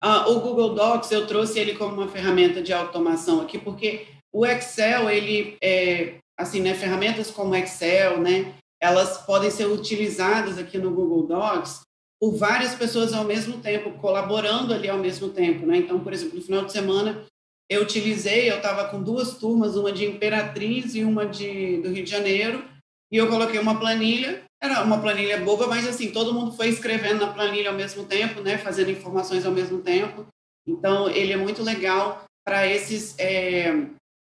[0.00, 4.46] Ah, o Google Docs, eu trouxe ele como uma ferramenta de automação aqui, porque o
[4.46, 10.94] Excel, ele, é, assim, né, ferramentas como Excel, né, elas podem ser utilizadas aqui no
[10.94, 11.80] Google Docs
[12.20, 15.78] por várias pessoas ao mesmo tempo, colaborando ali ao mesmo tempo, né?
[15.78, 17.24] Então, por exemplo, no final de semana,
[17.70, 22.04] eu utilizei, eu estava com duas turmas, uma de Imperatriz e uma de, do Rio
[22.04, 22.64] de Janeiro,
[23.12, 27.24] e eu coloquei uma planilha, era uma planilha boba, mas assim, todo mundo foi escrevendo
[27.24, 30.26] na planilha ao mesmo tempo, né, fazendo informações ao mesmo tempo.
[30.66, 33.72] Então, ele é muito legal para esses, é,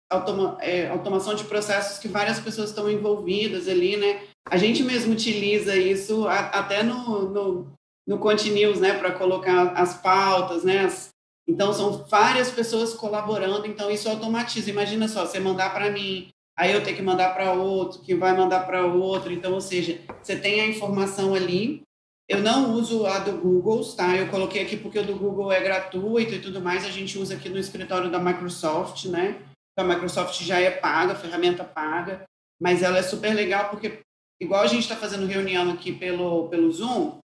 [0.10, 4.22] automa, é, automação de processos que várias pessoas estão envolvidas ali, né?
[4.50, 7.74] A gente mesmo utiliza isso a, até no, no,
[8.08, 10.86] no Continuous, né, para colocar as pautas, né?
[10.86, 11.10] As,
[11.48, 14.70] então, são várias pessoas colaborando, então isso automatiza.
[14.70, 18.36] Imagina só, você mandar para mim, aí eu tenho que mandar para outro, que vai
[18.36, 19.32] mandar para outro.
[19.32, 21.82] Então, ou seja, você tem a informação ali.
[22.28, 24.18] Eu não uso a do Google, tá?
[24.18, 26.84] Eu coloquei aqui porque o do Google é gratuito e tudo mais.
[26.84, 29.42] A gente usa aqui no escritório da Microsoft, né?
[29.80, 32.24] A Microsoft já é paga, a ferramenta paga,
[32.60, 34.00] mas ela é super legal porque,
[34.42, 37.20] igual a gente está fazendo reunião aqui pelo, pelo Zoom,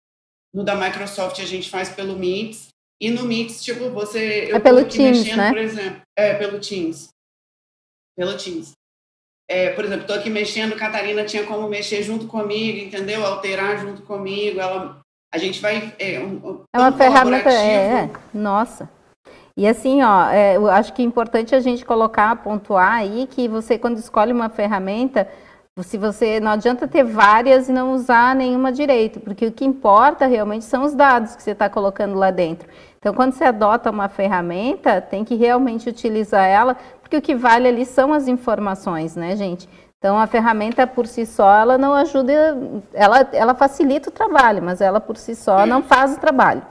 [0.53, 2.70] no da Microsoft a gente faz pelo Meet,
[3.01, 4.51] e no Meet, tipo, você...
[4.53, 5.49] É pelo Teams, mexendo, né?
[5.49, 7.09] Por exemplo, é, pelo Teams.
[8.17, 8.73] Pelo Teams.
[9.49, 13.25] É, por exemplo, estou aqui mexendo, Catarina tinha como mexer junto comigo, entendeu?
[13.25, 15.01] Alterar junto comigo, ela...
[15.33, 15.95] A gente vai...
[15.99, 17.51] É, um, é uma ferramenta...
[17.51, 18.89] É, é, nossa...
[19.57, 23.47] E assim, ó, é, eu acho que é importante a gente colocar, pontuar aí que
[23.47, 25.29] você, quando escolhe uma ferramenta,
[25.83, 30.27] se você não adianta ter várias e não usar nenhuma direito, porque o que importa
[30.27, 32.69] realmente são os dados que você está colocando lá dentro.
[33.01, 37.67] Então, quando você adota uma ferramenta, tem que realmente utilizar ela, porque o que vale
[37.67, 39.67] ali são as informações, né, gente?
[39.97, 42.33] Então, a ferramenta por si só, ela não ajuda,
[42.93, 46.63] ela, ela facilita o trabalho, mas ela por si só não faz o trabalho.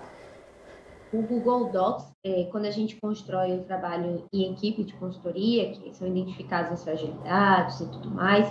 [1.11, 5.95] O Google Docs, é, quando a gente constrói o trabalho em equipe de consultoria, que
[5.95, 8.47] são identificadas as fragilidades e tudo mais,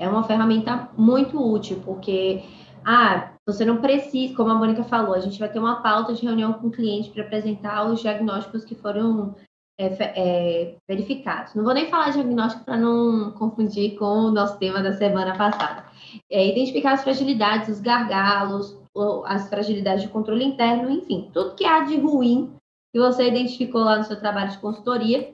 [0.00, 2.42] é uma ferramenta muito útil, porque
[2.84, 6.24] ah, você não precisa, como a Mônica falou, a gente vai ter uma pauta de
[6.24, 9.34] reunião com o cliente para apresentar os diagnósticos que foram
[9.78, 11.54] é, é, verificados.
[11.54, 15.86] Não vou nem falar diagnóstico para não confundir com o nosso tema da semana passada.
[16.30, 18.78] É, identificar as fragilidades, os gargalos,
[19.24, 22.52] as fragilidades de controle interno, enfim, tudo que há de ruim
[22.92, 25.32] que você identificou lá no seu trabalho de consultoria,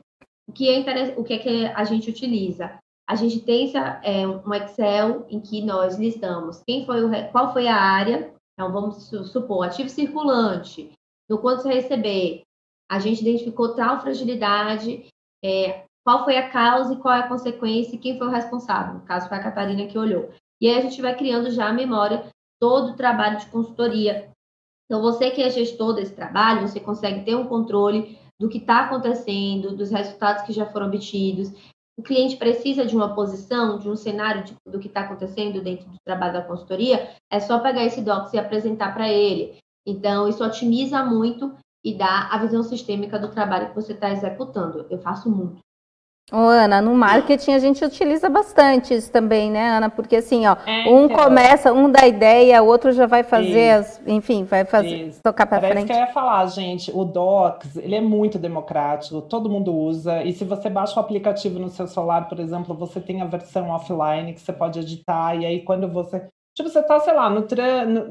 [0.48, 2.78] o que é, o que, é que a gente utiliza?
[3.08, 7.68] A gente tem é, um Excel em que nós listamos quem foi o, qual foi
[7.68, 10.92] a área, então vamos supor, ativo circulante,
[11.28, 12.42] no quanto você receber,
[12.90, 15.06] a gente identificou tal fragilidade,
[15.44, 18.94] é, qual foi a causa e qual é a consequência e quem foi o responsável,
[18.94, 20.30] no caso foi a Catarina que olhou.
[20.60, 22.26] E aí a gente vai criando já a memória
[22.60, 24.30] todo o trabalho de consultoria.
[24.84, 28.84] Então, você que é gestor desse trabalho, você consegue ter um controle do que está
[28.84, 31.50] acontecendo, dos resultados que já foram obtidos.
[31.98, 35.88] O cliente precisa de uma posição, de um cenário de, do que está acontecendo dentro
[35.88, 39.58] do trabalho da consultoria, é só pegar esse docs e apresentar para ele.
[39.86, 44.86] Então, isso otimiza muito e dá a visão sistêmica do trabalho que você está executando.
[44.90, 45.60] Eu faço muito.
[46.32, 49.88] Ô, Ana, no marketing a gente utiliza bastante isso também, né, Ana?
[49.88, 51.16] Porque assim, ó, é, um então.
[51.16, 55.20] começa, um dá ideia, o outro já vai fazer, as, enfim, vai fazer, isso.
[55.22, 55.76] tocar para frente.
[55.76, 60.24] Isso que eu ia falar, gente, o Docs, ele é muito democrático, todo mundo usa,
[60.24, 63.70] e se você baixa o aplicativo no seu celular, por exemplo, você tem a versão
[63.70, 67.42] offline que você pode editar, e aí quando você Tipo, você tá, sei lá, no
[67.42, 68.08] trânsito,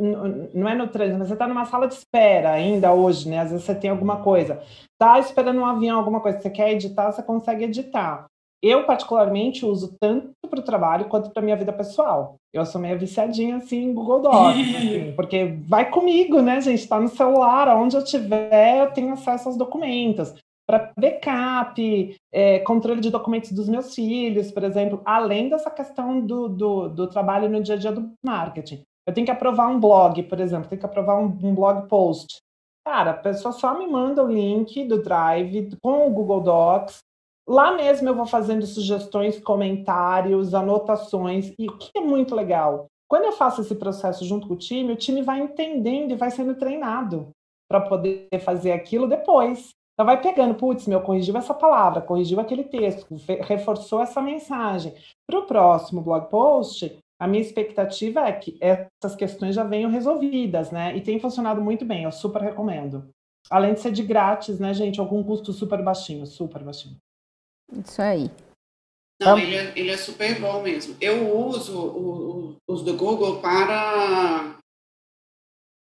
[0.53, 3.39] não é no trânsito, mas você tá numa sala de espera ainda hoje, né?
[3.39, 4.61] Às vezes você tem alguma coisa.
[4.99, 8.27] Tá esperando um avião, alguma coisa, você quer editar, você consegue editar.
[8.63, 12.35] Eu, particularmente, uso tanto para o trabalho quanto para minha vida pessoal.
[12.53, 16.87] Eu sou meio viciadinha, assim, em Google Docs, assim, porque vai comigo, né, gente?
[16.87, 20.35] Tá no celular, onde eu tiver, eu tenho acesso aos documentos
[20.67, 26.49] para backup, é, controle de documentos dos meus filhos, por exemplo, além dessa questão do,
[26.49, 28.83] do, do, trabalho no dia a dia do marketing.
[29.07, 32.37] Eu tenho que aprovar um blog, por exemplo, tenho que aprovar um, um blog post.
[32.83, 36.99] Cara, a pessoa só me manda o link do Drive com o Google Docs.
[37.47, 41.53] Lá mesmo eu vou fazendo sugestões, comentários, anotações.
[41.59, 42.87] E o que é muito legal?
[43.07, 46.31] Quando eu faço esse processo junto com o time, o time vai entendendo e vai
[46.31, 47.29] sendo treinado
[47.69, 49.69] para poder fazer aquilo depois.
[49.95, 53.15] Então vai pegando, putz, meu, corrigiu essa palavra, corrigiu aquele texto,
[53.47, 54.93] reforçou essa mensagem.
[55.25, 60.69] Para o próximo blog post, a minha expectativa é que essas questões já venham resolvidas,
[60.69, 60.95] né?
[60.97, 63.09] E tem funcionado muito bem, eu super recomendo.
[63.49, 64.99] Além de ser de grátis, né, gente?
[64.99, 66.97] Algum custo super baixinho, super baixinho.
[67.71, 68.29] Isso aí.
[69.21, 70.97] Não, ele é, ele é super bom mesmo.
[70.99, 74.57] Eu uso o, o, os do Google para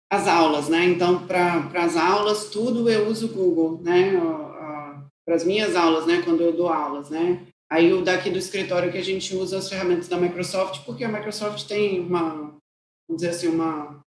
[0.10, 0.86] as aulas, né?
[0.86, 4.14] Então, para as aulas, tudo eu uso o Google, né?
[5.26, 6.22] Para as minhas aulas, né?
[6.24, 7.46] Quando eu dou aulas, né?
[7.70, 11.10] Aí o daqui do escritório que a gente usa as ferramentas da Microsoft, porque a
[11.10, 12.30] Microsoft tem uma,
[13.08, 14.02] vamos dizer assim, uma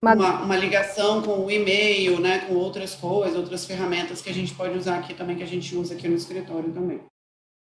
[0.00, 2.46] uma, uma, ligação com o e-mail, né?
[2.46, 5.74] Com outras coisas, outras ferramentas que a gente pode usar aqui também, que a gente
[5.74, 7.00] usa aqui no escritório também.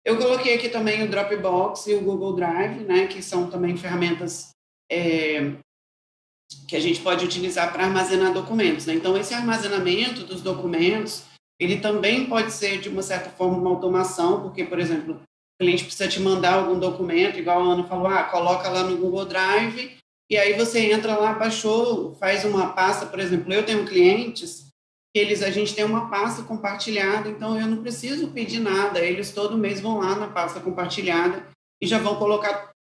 [0.06, 3.08] Eu coloquei aqui também o Dropbox e o Google Drive, né?
[3.08, 4.52] Que são também ferramentas
[4.90, 5.58] é,
[6.68, 8.86] que a gente pode utilizar para armazenar documentos.
[8.86, 8.94] Né?
[8.94, 11.24] Então, esse armazenamento dos documentos,
[11.60, 15.86] ele também pode ser, de uma certa forma, uma automação, porque, por exemplo, o cliente
[15.86, 19.98] precisa te mandar algum documento, igual a Ana falou, ah, coloca lá no Google Drive,
[20.30, 24.64] e aí você entra lá, baixou, faz uma pasta, por exemplo, eu tenho clientes
[25.14, 29.58] eles a gente tem uma pasta compartilhada, então eu não preciso pedir nada, eles todo
[29.58, 31.48] mês vão lá na pasta compartilhada
[31.80, 32.72] e já vão colocar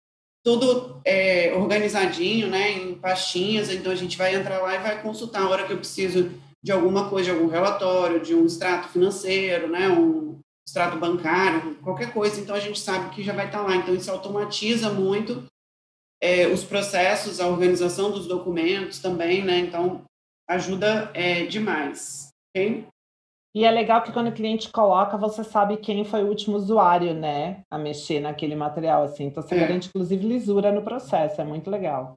[0.43, 5.43] tudo é, organizadinho, né, em pastinhas, então a gente vai entrar lá e vai consultar
[5.43, 6.31] a hora que eu preciso
[6.61, 12.13] de alguma coisa, de algum relatório, de um extrato financeiro, né, um extrato bancário, qualquer
[12.13, 15.45] coisa, então a gente sabe que já vai estar lá, então isso automatiza muito
[16.21, 20.03] é, os processos, a organização dos documentos também, né, então
[20.49, 22.85] ajuda é, demais, ok?
[23.55, 27.13] E é legal que quando o cliente coloca, você sabe quem foi o último usuário,
[27.13, 29.25] né, a mexer naquele material, assim.
[29.25, 29.59] Então, você é.
[29.59, 31.39] garante, inclusive, lisura no processo.
[31.39, 32.15] É muito legal.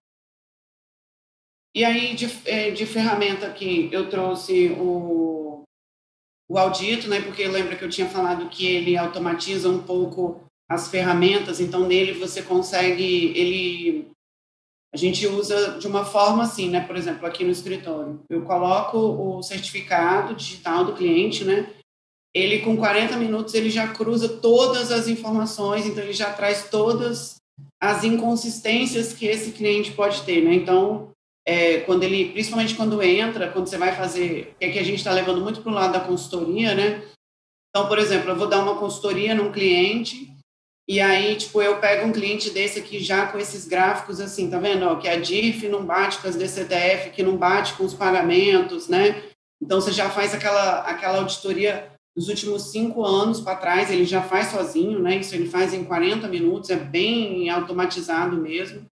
[1.74, 5.62] E aí, de, é, de ferramenta aqui, eu trouxe o,
[6.48, 10.88] o audito, né, porque lembra que eu tinha falado que ele automatiza um pouco as
[10.88, 14.10] ferramentas, então nele você consegue, ele
[14.94, 16.80] a gente usa de uma forma assim, né?
[16.80, 21.70] Por exemplo, aqui no escritório, eu coloco o certificado digital do cliente, né?
[22.34, 27.36] Ele com 40 minutos ele já cruza todas as informações, então ele já traz todas
[27.80, 30.54] as inconsistências que esse cliente pode ter, né?
[30.54, 31.10] Então,
[31.46, 35.12] é, quando ele, principalmente quando entra, quando você vai fazer, é que a gente está
[35.12, 37.02] levando muito para o lado da consultoria, né?
[37.70, 40.35] Então, por exemplo, eu vou dar uma consultoria num cliente
[40.88, 44.58] e aí, tipo, eu pego um cliente desse aqui já com esses gráficos assim, tá
[44.58, 44.86] vendo?
[44.86, 48.86] Ó, que a DIF não bate com as DCTF, que não bate com os pagamentos,
[48.86, 49.22] né?
[49.60, 54.22] Então, você já faz aquela, aquela auditoria dos últimos cinco anos para trás, ele já
[54.22, 55.16] faz sozinho, né?
[55.16, 58.86] Isso ele faz em 40 minutos, é bem automatizado mesmo.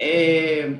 [0.00, 0.78] É,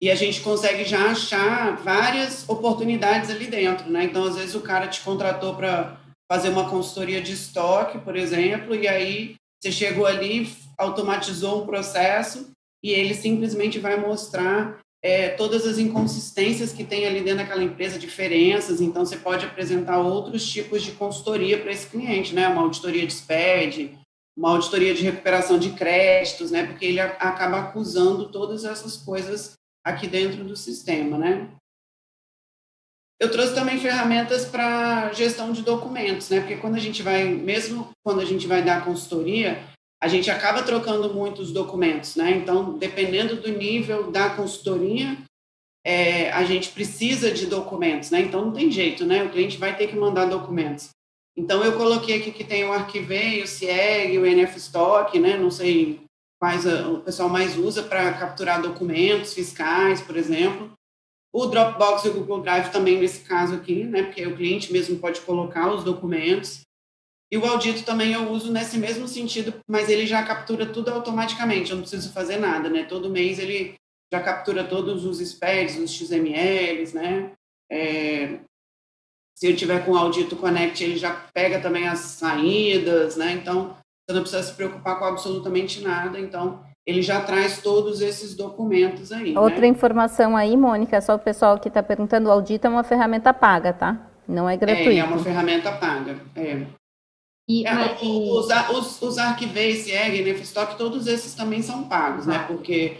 [0.00, 4.04] e a gente consegue já achar várias oportunidades ali dentro, né?
[4.04, 5.97] Então, às vezes, o cara te contratou para
[6.30, 12.50] fazer uma consultoria de estoque, por exemplo, e aí você chegou ali, automatizou um processo
[12.82, 17.98] e ele simplesmente vai mostrar é, todas as inconsistências que tem ali dentro daquela empresa,
[17.98, 18.80] diferenças.
[18.80, 22.48] Então, você pode apresentar outros tipos de consultoria para esse cliente, né?
[22.48, 23.98] Uma auditoria de SPED,
[24.36, 26.66] uma auditoria de recuperação de créditos, né?
[26.66, 29.54] Porque ele acaba acusando todas essas coisas
[29.84, 31.48] aqui dentro do sistema, né?
[33.20, 36.40] Eu trouxe também ferramentas para gestão de documentos, né?
[36.40, 39.60] Porque quando a gente vai, mesmo quando a gente vai dar consultoria,
[40.00, 42.30] a gente acaba trocando muitos documentos, né?
[42.30, 45.18] Então, dependendo do nível da consultoria,
[45.84, 48.20] é, a gente precisa de documentos, né?
[48.20, 49.24] Então, não tem jeito, né?
[49.24, 50.90] O cliente vai ter que mandar documentos.
[51.36, 55.36] Então, eu coloquei aqui que tem o Arquivei, o CIEG, o NFStock, né?
[55.36, 56.00] Não sei
[56.40, 60.70] quais o pessoal mais usa para capturar documentos fiscais, por exemplo.
[61.32, 64.98] O Dropbox e o Google Drive também nesse caso aqui, né, porque o cliente mesmo
[64.98, 66.62] pode colocar os documentos.
[67.30, 71.70] E o audito também eu uso nesse mesmo sentido, mas ele já captura tudo automaticamente,
[71.70, 72.84] eu não preciso fazer nada, né?
[72.84, 73.74] Todo mês ele
[74.10, 77.32] já captura todos os SPEDs, os XMLs, né?
[77.70, 78.40] É,
[79.38, 83.32] se eu tiver com o Audito Connect, ele já pega também as saídas, né?
[83.32, 83.76] Então,
[84.08, 86.18] você não precisa se preocupar com absolutamente nada.
[86.18, 89.36] Então, ele já traz todos esses documentos aí.
[89.36, 89.66] Outra né?
[89.66, 93.74] informação aí, Mônica, só o pessoal que está perguntando, o Audita é uma ferramenta paga,
[93.74, 94.10] tá?
[94.26, 94.88] Não é gratuito.
[94.88, 96.64] É, é uma ferramenta paga, é.
[97.46, 98.00] E, é, mas...
[98.00, 102.46] os, os, os Arquivei, CIEG, Nefstock, todos esses também são pagos, né?
[102.48, 102.96] Porque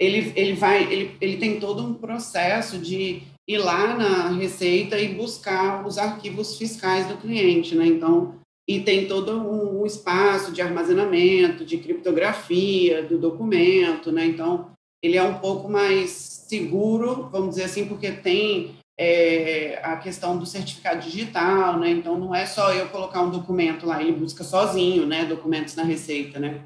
[0.00, 5.12] ele, ele vai, ele, ele tem todo um processo de ir lá na Receita e
[5.12, 7.86] buscar os arquivos fiscais do cliente, né?
[7.86, 8.36] Então,
[8.68, 14.26] e tem todo um, espaço de armazenamento, de criptografia do documento, né?
[14.26, 20.36] Então, ele é um pouco mais seguro, vamos dizer assim, porque tem é, a questão
[20.36, 21.90] do certificado digital, né?
[21.90, 25.24] Então, não é só eu colocar um documento lá, ele busca sozinho, né?
[25.24, 26.64] Documentos na Receita, né?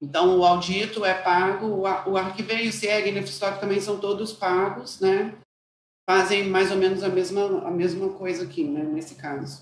[0.00, 4.32] Então, o audito é pago, o Arquivei, o CIEG e o Nefstock também são todos
[4.32, 5.34] pagos, né?
[6.08, 8.84] Fazem mais ou menos a mesma, a mesma coisa aqui, né?
[8.84, 9.60] Nesse caso.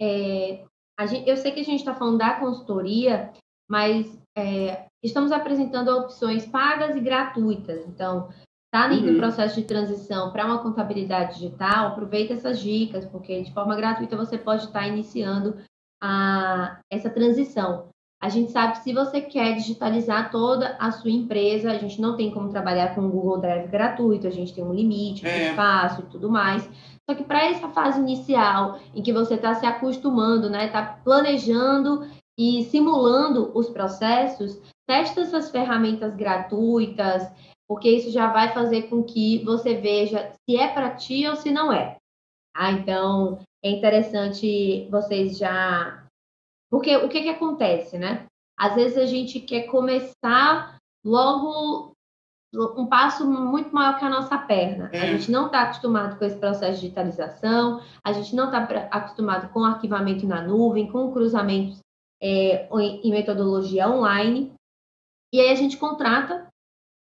[0.00, 0.62] É,
[1.04, 3.32] Gente, eu sei que a gente está falando da consultoria,
[3.68, 7.86] mas é, estamos apresentando opções pagas e gratuitas.
[7.86, 8.28] Então,
[8.66, 9.12] está uhum.
[9.12, 14.16] no processo de transição para uma contabilidade digital, aproveita essas dicas, porque de forma gratuita
[14.16, 15.56] você pode estar tá iniciando
[16.02, 17.88] a, essa transição.
[18.26, 22.16] A gente sabe que se você quer digitalizar toda a sua empresa, a gente não
[22.16, 25.50] tem como trabalhar com o Google Drive gratuito, a gente tem um limite, um é.
[25.50, 26.68] espaço e tudo mais.
[27.08, 32.04] Só que para essa fase inicial, em que você está se acostumando, né, está planejando
[32.36, 37.30] e simulando os processos, testa essas ferramentas gratuitas,
[37.68, 41.52] porque isso já vai fazer com que você veja se é para ti ou se
[41.52, 41.96] não é.
[42.52, 46.05] Ah, então, é interessante vocês já.
[46.70, 48.26] Porque o que, que acontece, né?
[48.58, 51.92] Às vezes a gente quer começar logo
[52.54, 54.88] um passo muito maior que a nossa perna.
[54.92, 55.00] É.
[55.00, 58.58] A gente não está acostumado com esse processo de digitalização, a gente não está
[58.90, 61.80] acostumado com arquivamento na nuvem, com cruzamentos
[62.20, 64.52] é, em metodologia online.
[65.32, 66.45] E aí a gente contrata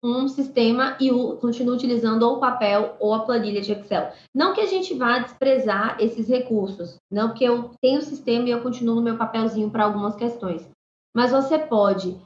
[0.04, 4.12] um sistema e o, continua utilizando ou o papel ou a planilha de Excel.
[4.34, 8.52] Não que a gente vá desprezar esses recursos, não que eu tenho o sistema e
[8.52, 10.68] eu continuo no meu papelzinho para algumas questões.
[11.16, 12.18] Mas você pode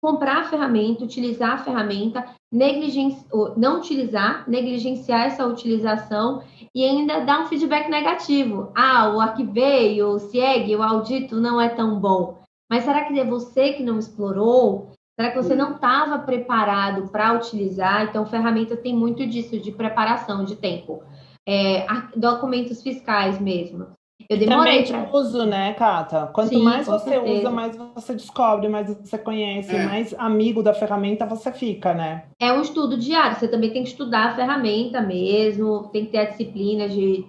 [0.00, 6.42] comprar a ferramenta, utilizar a ferramenta, não utilizar, negligenciar essa utilização
[6.74, 8.70] e ainda dar um feedback negativo.
[8.74, 12.38] Ah, o arquivei, o SIEG, o audito não é tão bom.
[12.70, 14.92] Mas será que é você que não explorou?
[15.18, 18.04] Será que você não estava preparado para utilizar?
[18.04, 21.02] Então, ferramenta tem muito disso, de preparação, de tempo.
[21.44, 23.88] É, documentos fiscais mesmo.
[24.30, 25.18] Eu demorei Também pra...
[25.18, 26.28] uso, né, Cata?
[26.32, 27.40] Quanto Sim, mais você certeza.
[27.40, 29.86] usa, mais você descobre, mais você conhece, é.
[29.86, 32.26] mais amigo da ferramenta você fica, né?
[32.40, 33.36] É um estudo diário.
[33.36, 37.26] Você também tem que estudar a ferramenta mesmo, tem que ter a disciplina de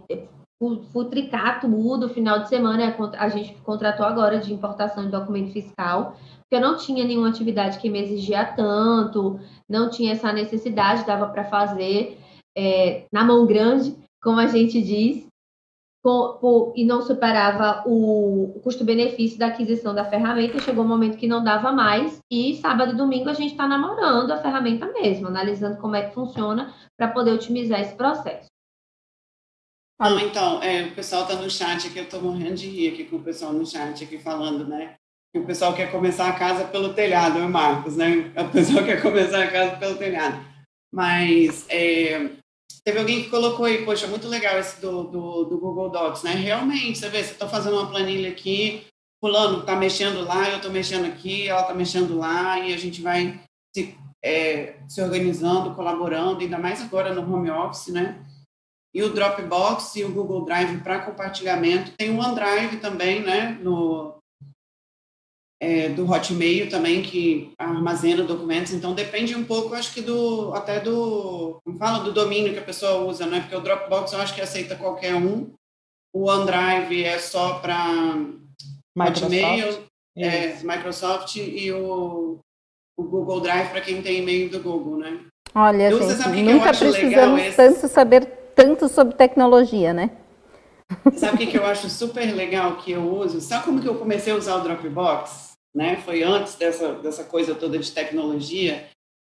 [0.92, 2.10] futricar tudo.
[2.10, 6.78] Final de semana a gente contratou agora de importação de documento fiscal, porque eu não
[6.78, 12.18] tinha nenhuma atividade que me exigia tanto, não tinha essa necessidade, dava para fazer
[12.58, 15.30] é, na mão grande, como a gente diz
[16.02, 21.28] por, e não superava o, o custo-benefício da aquisição da ferramenta, chegou um momento que
[21.28, 25.78] não dava mais, e sábado e domingo a gente está namorando a ferramenta mesmo, analisando
[25.78, 28.49] como é que funciona para poder otimizar esse processo.
[30.00, 33.04] Ah, então, é, o pessoal está no chat aqui, eu estou morrendo de rir aqui
[33.04, 34.96] com o pessoal no chat aqui falando, né?
[35.34, 38.32] Que o pessoal quer começar a casa pelo telhado, Marcos, né?
[38.38, 40.40] O pessoal quer começar a casa pelo telhado.
[40.92, 42.30] Mas é,
[42.84, 46.32] Teve alguém que colocou aí, poxa, muito legal esse do, do, do Google Docs, né?
[46.32, 48.84] Realmente, você vê, você está fazendo uma planilha aqui,
[49.24, 53.02] fulano está mexendo lá, eu estou mexendo aqui, ela está mexendo lá, e a gente
[53.02, 53.40] vai
[53.76, 58.26] se, é, se organizando, colaborando, ainda mais agora no home office, né?
[58.94, 61.92] E o Dropbox e o Google Drive para compartilhamento.
[61.92, 63.58] Tem o OneDrive também, né?
[63.62, 64.20] No,
[65.62, 70.80] é, do Hotmail também, que armazena documentos, então depende um pouco, acho que do, até
[70.80, 74.34] do, como fala, do domínio que a pessoa usa, né, porque o Dropbox eu acho
[74.34, 75.52] que aceita qualquer um,
[76.14, 78.16] o OneDrive é só para
[78.98, 79.84] Hotmail,
[80.18, 82.40] é, Microsoft e o,
[82.98, 85.26] o Google Drive para quem tem e-mail do Google, né?
[85.54, 90.12] Olha, gente, nunca precisamos tanto saber tanto sobre tecnologia, né?
[91.16, 93.40] Sabe o que, que eu acho super legal que eu uso?
[93.40, 95.50] Sabe como que eu comecei a usar o Dropbox?
[95.74, 95.98] né?
[95.98, 98.90] Foi antes dessa, dessa coisa toda de tecnologia.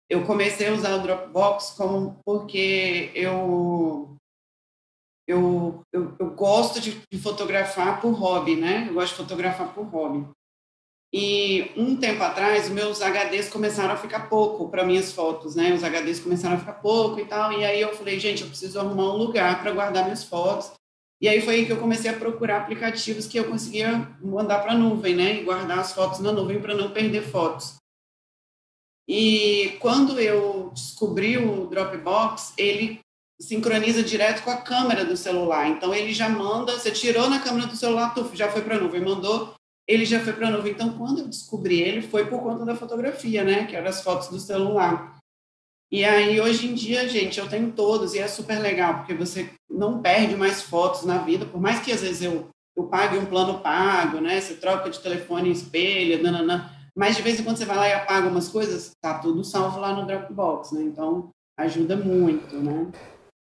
[0.09, 4.16] Eu comecei a usar o Dropbox como porque eu
[5.29, 8.87] eu, eu, eu gosto de, de, fotografar por hobby, né?
[8.89, 10.24] Eu gosto de fotografar por hobby.
[11.19, 15.73] E um tempo atrás, meus HDs começaram a ficar pouco para minhas fotos, né?
[15.73, 17.55] Os HDs começaram a ficar pouco e tal.
[17.55, 20.73] E aí eu falei, gente, eu preciso arrumar um lugar para guardar minhas fotos.
[21.19, 24.73] E aí foi aí que eu comecei a procurar aplicativos que eu conseguia mandar para
[24.73, 25.41] a nuvem, né?
[25.41, 27.77] E guardar as fotos na nuvem para não perder fotos.
[29.09, 33.01] E quando eu descobri o Dropbox, ele
[33.41, 35.67] sincroniza direto com a câmera do celular.
[35.67, 39.01] Então ele já manda, você tirou na câmera do celular, já foi para a nuvem,
[39.01, 39.56] mandou,
[39.89, 40.72] ele já foi para a nuvem.
[40.72, 43.66] Então quando eu descobri ele, foi por conta da fotografia, né?
[43.66, 45.16] Que eram as fotos do celular.
[45.91, 49.51] E aí, hoje em dia, gente, eu tenho todos e é super legal, porque você
[49.70, 53.26] não perde mais fotos na vida, por mais que às vezes eu, eu pague um
[53.26, 54.41] plano pago, né?
[54.41, 57.93] Você troca de telefone, espelha, nananã, mas de vez em quando você vai lá e
[57.93, 60.82] apaga umas coisas, tá tudo salvo lá no Dropbox, né?
[60.82, 62.91] Então, ajuda muito, né?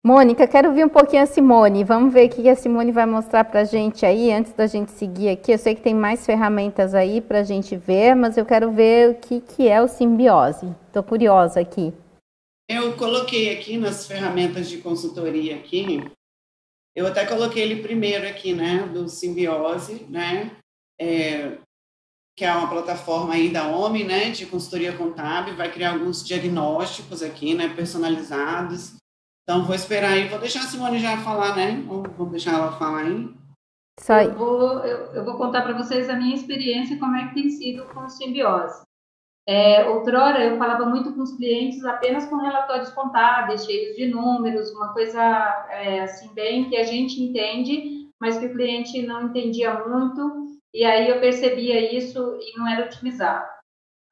[0.04, 1.84] Mônica, quero ouvir um pouquinho a Simone.
[1.84, 4.90] Vamos ver o que a Simone vai mostrar para a gente aí, antes da gente
[4.90, 5.52] seguir aqui.
[5.52, 9.10] Eu sei que tem mais ferramentas aí para a gente ver, mas eu quero ver
[9.10, 10.74] o que, que é o simbiose.
[10.88, 11.94] Estou curiosa aqui.
[12.68, 16.02] Eu coloquei aqui nas ferramentas de consultoria aqui,
[16.94, 20.54] eu até coloquei ele primeiro aqui, né, do Simbiose, né,
[21.00, 21.58] é,
[22.36, 27.22] que é uma plataforma aí da OMI, né, de consultoria contábil, vai criar alguns diagnósticos
[27.22, 28.96] aqui, né, personalizados.
[29.42, 33.00] Então, vou esperar aí, vou deixar a Simone já falar, né, vamos deixar ela falar
[33.00, 33.28] aí.
[33.98, 34.26] Isso aí.
[34.26, 37.50] Eu vou, eu, eu vou contar para vocês a minha experiência, como é que tem
[37.50, 38.82] sido com o Simbiose.
[39.46, 44.70] É, outrora eu falava muito com os clientes apenas com relatórios contábeis, cheios de números,
[44.70, 45.20] uma coisa
[45.70, 50.84] é, assim bem que a gente entende, mas que o cliente não entendia muito, e
[50.84, 53.51] aí eu percebia isso e não era otimizado.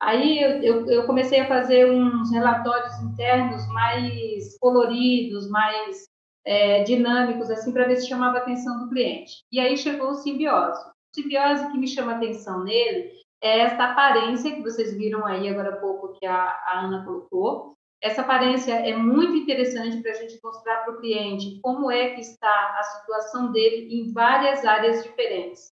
[0.02, 6.08] Aí eu, eu, eu comecei a fazer uns relatórios internos mais coloridos, mais
[6.44, 9.44] é, dinâmicos, assim, para ver se chamava a atenção do cliente.
[9.52, 10.80] E aí chegou o simbiose.
[10.80, 15.48] O simbiose que me chama a atenção nele é essa aparência que vocês viram aí
[15.48, 17.74] agora há pouco que a, a Ana colocou.
[18.02, 22.22] Essa aparência é muito interessante para a gente mostrar para o cliente como é que
[22.22, 25.70] está a situação dele em várias áreas diferentes.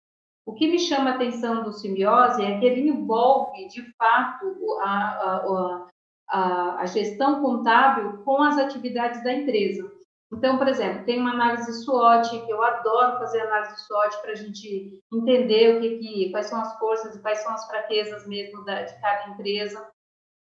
[0.45, 4.45] O que me chama a atenção do simbiose é que ele envolve, de fato,
[4.81, 5.87] a, a,
[6.29, 9.89] a, a gestão contábil com as atividades da empresa.
[10.33, 14.35] Então, por exemplo, tem uma análise SWOT, que eu adoro fazer análise SWOT para a
[14.35, 18.65] gente entender o que, que, quais são as forças e quais são as fraquezas mesmo
[18.65, 19.87] da, de cada empresa.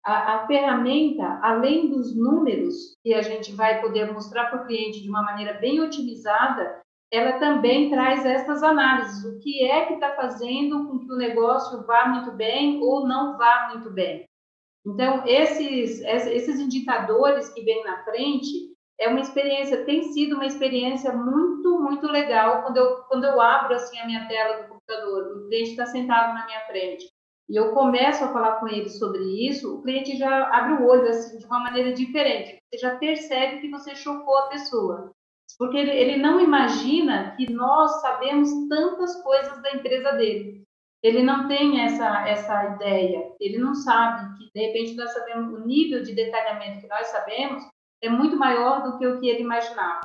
[0.05, 5.03] A, a, ferramenta, além dos números que a gente vai poder mostrar para o cliente
[5.03, 6.81] de uma maneira bem otimizada,
[7.13, 9.25] ela também traz essas análises.
[9.25, 13.37] O que é que está fazendo com que o negócio vá muito bem ou não
[13.37, 14.25] vá muito bem?
[14.87, 21.13] Então, esses, esses indicadores que vêm na frente, é uma experiência, tem sido uma experiência
[21.13, 25.49] muito, muito legal quando eu, quando eu abro assim a minha tela do computador, o
[25.49, 27.07] cliente está sentado na minha frente
[27.51, 31.09] e eu começo a falar com ele sobre isso, o cliente já abre o olho
[31.09, 32.59] assim de uma maneira diferente.
[32.71, 35.11] Você já percebe que você chocou a pessoa,
[35.59, 40.65] porque ele, ele não imagina que nós sabemos tantas coisas da empresa dele.
[41.03, 43.33] Ele não tem essa essa ideia.
[43.41, 47.63] Ele não sabe que de repente nós sabemos o nível de detalhamento que nós sabemos
[48.03, 50.01] é muito maior do que o que ele imaginava.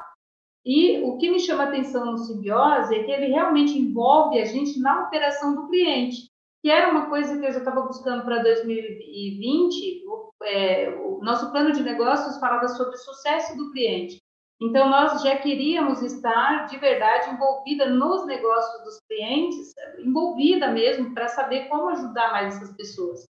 [0.65, 4.45] E o que me chama a atenção no simbiose é que ele realmente envolve a
[4.45, 6.27] gente na operação do cliente,
[6.61, 10.03] que era uma coisa que eu já estava buscando para 2020.
[10.07, 14.24] O, é, o nosso plano de negócios falava sobre o sucesso do cliente.
[14.61, 21.27] Então, nós já queríamos estar de verdade envolvida nos negócios dos clientes, envolvida mesmo, para
[21.27, 23.27] saber como ajudar mais essas pessoas.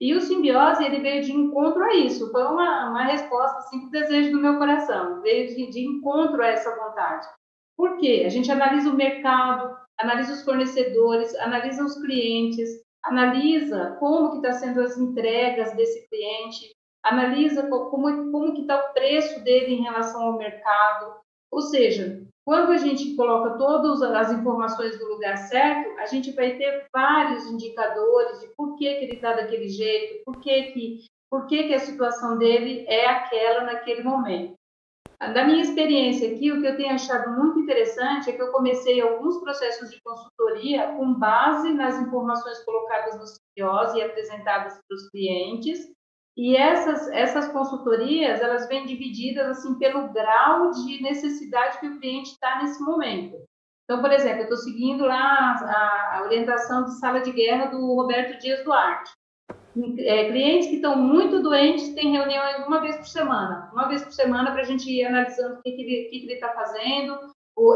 [0.00, 3.90] E o simbiose, ele veio de encontro a isso, foi uma, uma resposta, assim, o
[3.90, 7.26] desejo do meu coração, veio de, de encontro a essa vontade.
[7.76, 8.22] Por quê?
[8.24, 12.68] A gente analisa o mercado, analisa os fornecedores, analisa os clientes,
[13.04, 18.92] analisa como que está sendo as entregas desse cliente, analisa como, como que está o
[18.92, 21.14] preço dele em relação ao mercado.
[21.50, 26.56] Ou seja, quando a gente coloca todas as informações no lugar certo, a gente vai
[26.56, 31.46] ter vários indicadores de por que, que ele está daquele jeito, por que, que, por
[31.46, 34.54] que, que a situação dele é aquela naquele momento.
[35.20, 39.02] Da minha experiência aqui, o que eu tenho achado muito interessante é que eu comecei
[39.02, 45.10] alguns processos de consultoria com base nas informações colocadas no simbiose e apresentadas para os
[45.10, 45.92] clientes,
[46.40, 52.30] e essas, essas consultorias, elas vêm divididas assim pelo grau de necessidade que o cliente
[52.30, 53.36] está nesse momento.
[53.84, 57.94] Então, por exemplo, eu estou seguindo lá a, a, orientação de sala de guerra do
[57.94, 59.10] Roberto Dias Duarte.
[59.98, 63.68] É, clientes que estão muito doentes têm reuniões uma vez por semana.
[63.74, 67.18] Uma vez por semana para a gente ir analisando o que, que ele está fazendo.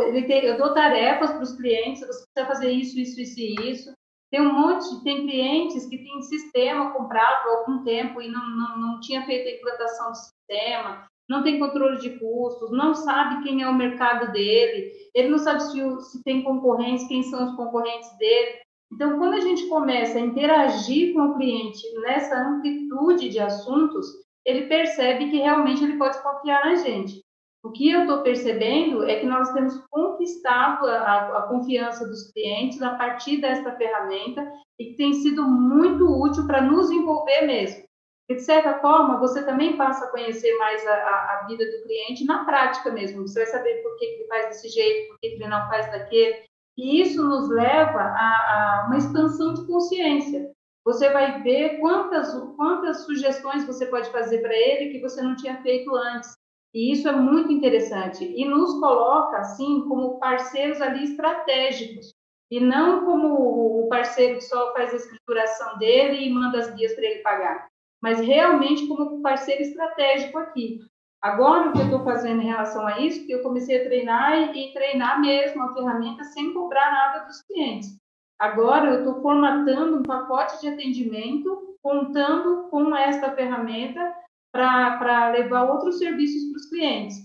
[0.07, 3.71] Ele tem, eu dou tarefas para os clientes, você precisa fazer isso, isso, isso e
[3.71, 3.93] isso.
[4.35, 8.79] Tem um monte, tem clientes que têm sistema comprado há algum tempo e não, não,
[8.81, 13.63] não tinha feito a implantação do sistema, não tem controle de custos, não sabe quem
[13.63, 18.11] é o mercado dele, ele não sabe se, se tem concorrentes, quem são os concorrentes
[18.19, 18.59] dele.
[18.93, 24.05] Então, quando a gente começa a interagir com o cliente nessa amplitude de assuntos,
[24.45, 27.24] ele percebe que realmente ele pode confiar na gente.
[27.65, 32.83] O que eu estou percebendo é que nós temos conquistado a, a, confiança dos clientes
[32.83, 34.47] a partir desta ferramenta
[34.79, 37.83] e que tem sido muito útil para nos envolver mesmo.
[38.29, 42.27] De certa forma, você também passa a conhecer mais a, a, a, vida do cliente
[42.27, 43.27] na prática mesmo.
[43.27, 46.45] Você vai saber por que ele faz desse jeito, por que ele não faz daquele.
[46.77, 50.51] E isso nos leva a, a uma expansão de consciência.
[50.85, 55.63] Você vai ver quantas, quantas sugestões você pode fazer para ele que você não tinha
[55.63, 56.44] feito antes.
[56.75, 62.13] E isso é muito interessante e nos coloca assim como parceiros ali estratégicos
[62.51, 66.93] e não como o parceiro que só faz a escrituração dele e manda as guias
[66.95, 67.69] para ele pagar,
[68.03, 70.81] mas realmente como parceiro estratégico aqui.
[71.23, 74.35] Agora, o que eu estou fazendo em relação a isso, que eu comecei a treinar
[74.35, 77.97] e, e treinar mesmo a ferramenta sem cobrar nada dos clientes.
[78.39, 84.15] Agora, eu estou formatando um pacote de atendimento contando com esta ferramenta
[84.55, 87.17] para levar outros serviços para os clientes.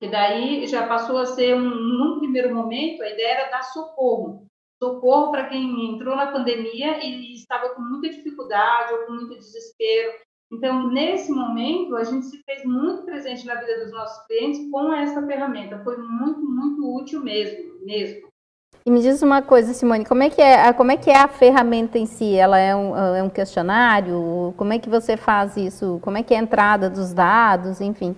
[0.00, 4.46] E daí já passou a ser, um, num primeiro momento, a ideia era dar socorro.
[4.80, 10.12] Socorro para quem entrou na pandemia e estava com muita dificuldade ou com muito desespero.
[10.52, 14.92] Então, nesse momento, a gente se fez muito presente na vida dos nossos clientes com
[14.92, 15.82] essa ferramenta.
[15.82, 18.28] Foi muito, muito útil mesmo, mesmo.
[18.86, 21.26] E me diz uma coisa, Simone, como é que é, como é, que é a
[21.26, 22.36] ferramenta em si?
[22.36, 24.54] Ela é um, é um questionário?
[24.56, 25.98] Como é que você faz isso?
[26.04, 28.14] Como é que é a entrada dos dados, enfim?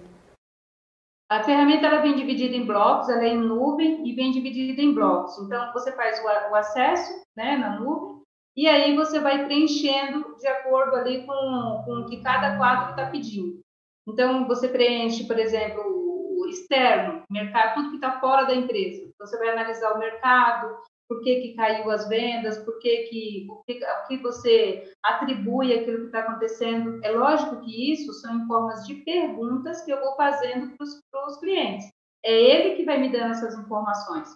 [1.30, 4.92] A ferramenta ela vem dividida em blocos, ela é em nuvem e vem dividida em
[4.92, 5.38] blocos.
[5.38, 8.18] Então, você faz o, o acesso né, na nuvem
[8.54, 13.06] e aí você vai preenchendo de acordo ali com, com o que cada quadro está
[13.06, 13.60] pedindo.
[14.06, 19.07] Então, você preenche, por exemplo, o externo, mercado, tudo que está fora da empresa.
[19.18, 23.46] Então, você vai analisar o mercado, por que, que caiu as vendas, por que, que,
[23.50, 27.00] o, que, o que você atribui aquilo que está acontecendo.
[27.02, 31.36] É lógico que isso são em formas de perguntas que eu vou fazendo para os
[31.38, 31.90] clientes.
[32.24, 34.28] É ele que vai me dando essas informações.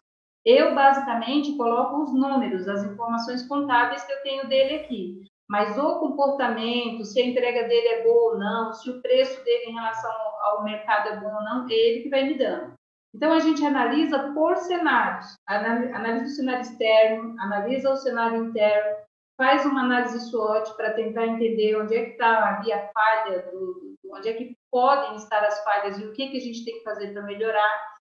[0.45, 5.23] Eu, basicamente, coloco os números, as informações contábeis que eu tenho dele aqui.
[5.49, 9.67] Mas o comportamento, se a entrega dele é boa ou não, se o preço dele
[9.67, 10.11] em relação
[10.41, 12.75] ao mercado é bom ou não, é ele que vai me dando.
[13.15, 18.97] Então, a gente analisa por cenários, analisa o cenário externo, analisa o cenário interno,
[19.37, 24.29] faz uma análise SWOT para tentar entender onde é que está a falha, do, onde
[24.29, 27.13] é que podem estar as falhas e o que, que a gente tem que fazer
[27.13, 27.93] para melhorar.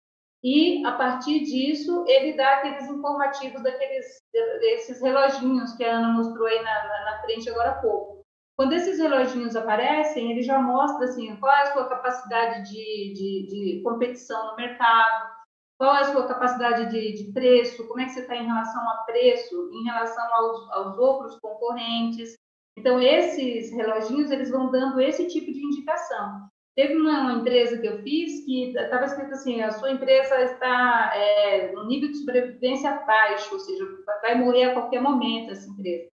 [0.43, 6.47] E, a partir disso, ele dá aqueles informativos daqueles desses reloginhos que a Ana mostrou
[6.47, 8.10] aí na, na, na frente agora há pouco.
[8.61, 13.47] Quando esses reloginhos aparecem, ele já mostra assim, qual é a sua capacidade de, de,
[13.49, 15.31] de competição no mercado,
[15.79, 18.87] qual é a sua capacidade de, de preço, como é que você está em relação
[18.87, 22.37] a preço, em relação aos, aos outros concorrentes.
[22.77, 26.47] Então, esses reloginhos, eles vão dando esse tipo de indicação.
[26.77, 31.13] Teve uma, uma empresa que eu fiz que estava escrito assim, a sua empresa está
[31.15, 33.87] é, no nível de sobrevivência baixo, ou seja,
[34.21, 36.11] vai morrer a qualquer momento essa empresa.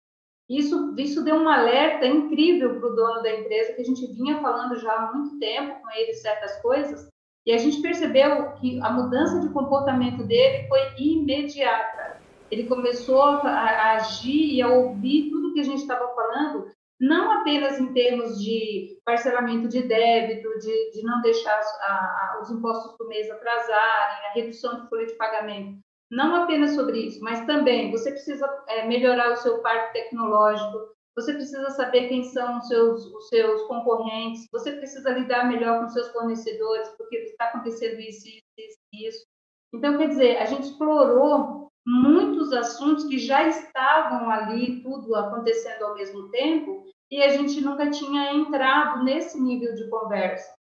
[0.49, 4.40] Isso, isso deu um alerta incrível para o dono da empresa, que a gente vinha
[4.40, 7.09] falando já há muito tempo com ele certas coisas,
[7.44, 12.20] e a gente percebeu que a mudança de comportamento dele foi imediata.
[12.51, 17.78] Ele começou a, agir e a ouvir tudo que a gente estava falando, não apenas
[17.78, 23.07] em termos de parcelamento de débito, de, de não deixar a, a, os impostos do
[23.09, 25.78] mês atrasarem, a redução de folha de pagamento,
[26.11, 31.32] não apenas sobre isso, mas também você precisa é, melhorar o seu parque tecnológico, você
[31.32, 36.09] precisa saber quem são os seus, os seus concorrentes, você precisa lidar melhor com seus
[36.12, 39.26] fornecedores, porque está acontecendo isso, isso, isso.
[39.74, 45.94] Então, quer dizer, a gente explorou muitos assuntos que já estavam ali, tudo acontecendo ao
[45.94, 50.54] mesmo tempo, e a gente nunca tinha entrado nesse nível de conversa.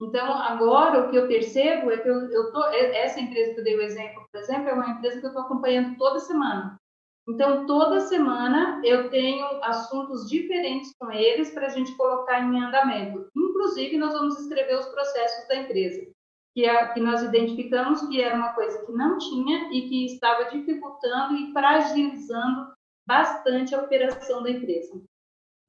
[0.00, 3.60] Então, agora o que eu percebo é que eu, eu tô, é, essa empresa que
[3.60, 6.80] eu dei o exemplo, por exemplo, é uma empresa que eu estou acompanhando toda semana.
[7.28, 13.28] Então, toda semana eu tenho assuntos diferentes com eles para a gente colocar em andamento.
[13.36, 16.04] Inclusive, nós vamos escrever os processos da empresa,
[16.52, 20.50] que, é, que nós identificamos que era uma coisa que não tinha e que estava
[20.50, 22.72] dificultando e fragilizando
[23.06, 25.00] bastante a operação da empresa.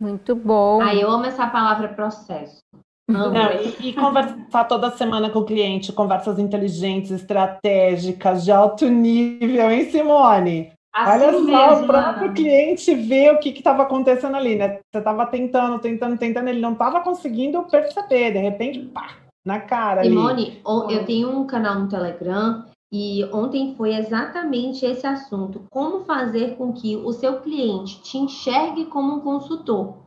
[0.02, 0.82] Muito bom.
[0.82, 2.62] Ah, eu amo essa palavra processo.
[3.08, 9.70] Não, e, e, conversar toda semana com o cliente, conversas inteligentes, estratégicas, de alto nível,
[9.70, 10.72] hein, Simone?
[10.96, 12.34] Assim Olha só, mesmo, o próprio Ana.
[12.34, 14.80] cliente vê o que estava acontecendo ali, né?
[14.92, 20.04] Você estava tentando, tentando, tentando, ele não estava conseguindo perceber, de repente, pá, na cara.
[20.04, 20.96] Simone, ali.
[20.96, 26.72] eu tenho um canal no Telegram e ontem foi exatamente esse assunto: como fazer com
[26.72, 30.03] que o seu cliente te enxergue como um consultor.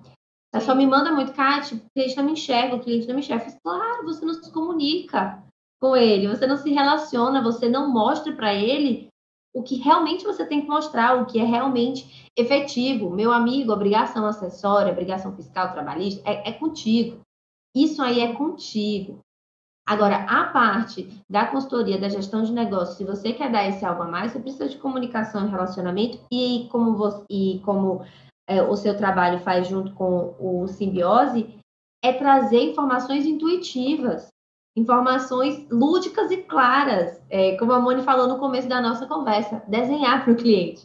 [0.53, 3.21] Ela só me manda muito, Kátia, o cliente não me enxerga, o cliente não me
[3.21, 3.45] enxerga.
[3.45, 5.43] Eu fiz, claro, você não se comunica
[5.81, 9.09] com ele, você não se relaciona, você não mostra para ele
[9.55, 13.09] o que realmente você tem que mostrar, o que é realmente efetivo.
[13.11, 17.21] Meu amigo, obrigação acessória, obrigação fiscal, trabalhista, é, é contigo.
[17.75, 19.21] Isso aí é contigo.
[19.87, 24.03] Agora, a parte da consultoria, da gestão de negócio, se você quer dar esse algo
[24.03, 28.05] a mais, você precisa de comunicação e relacionamento e como, você, e como
[28.47, 31.59] é, o seu trabalho faz junto com o simbiose
[32.03, 34.29] é trazer informações intuitivas,
[34.77, 40.23] informações lúdicas e claras, é, como a Moni falou no começo da nossa conversa, desenhar
[40.23, 40.83] para o cliente.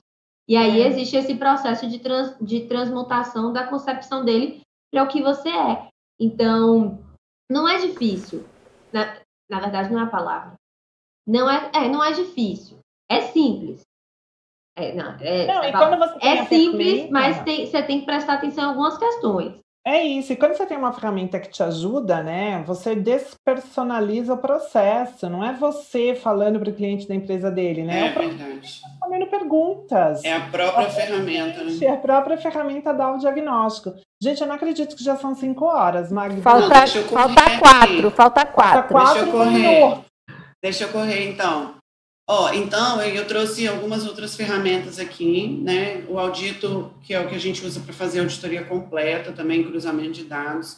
[0.47, 0.87] E aí é.
[0.87, 5.87] existe esse processo de, trans, de transmutação da concepção dele para o que você é.
[6.19, 6.99] Então,
[7.49, 8.45] não é difícil.
[8.91, 9.17] Na,
[9.49, 10.53] na verdade, não é a palavra.
[11.27, 12.79] Não é, é, não é difícil.
[13.09, 13.81] É simples.
[14.77, 18.35] É, não, é, não, e quando você é simples, mas tem, você tem que prestar
[18.35, 19.53] atenção em algumas questões.
[19.85, 24.37] É isso, e quando você tem uma ferramenta que te ajuda, né, você despersonaliza o
[24.37, 28.01] processo, não é você falando para o cliente da empresa dele, né?
[28.01, 28.81] É, é verdade.
[28.83, 30.23] Respondendo perguntas.
[30.23, 31.71] É a própria ferramenta, né?
[31.81, 33.95] É a própria ferramenta dá o diagnóstico.
[34.21, 36.39] Gente, eu não acredito que já são cinco horas, Magda.
[36.43, 38.73] Falta, não, falta quatro, falta quatro.
[38.73, 39.99] Falta quatro deixa eu correr.
[40.61, 41.80] Deixa eu correr, então.
[42.33, 46.05] Ó, então, eu trouxe algumas outras ferramentas aqui, né?
[46.07, 50.13] O audito, que é o que a gente usa para fazer auditoria completa, também cruzamento
[50.13, 50.77] de dados.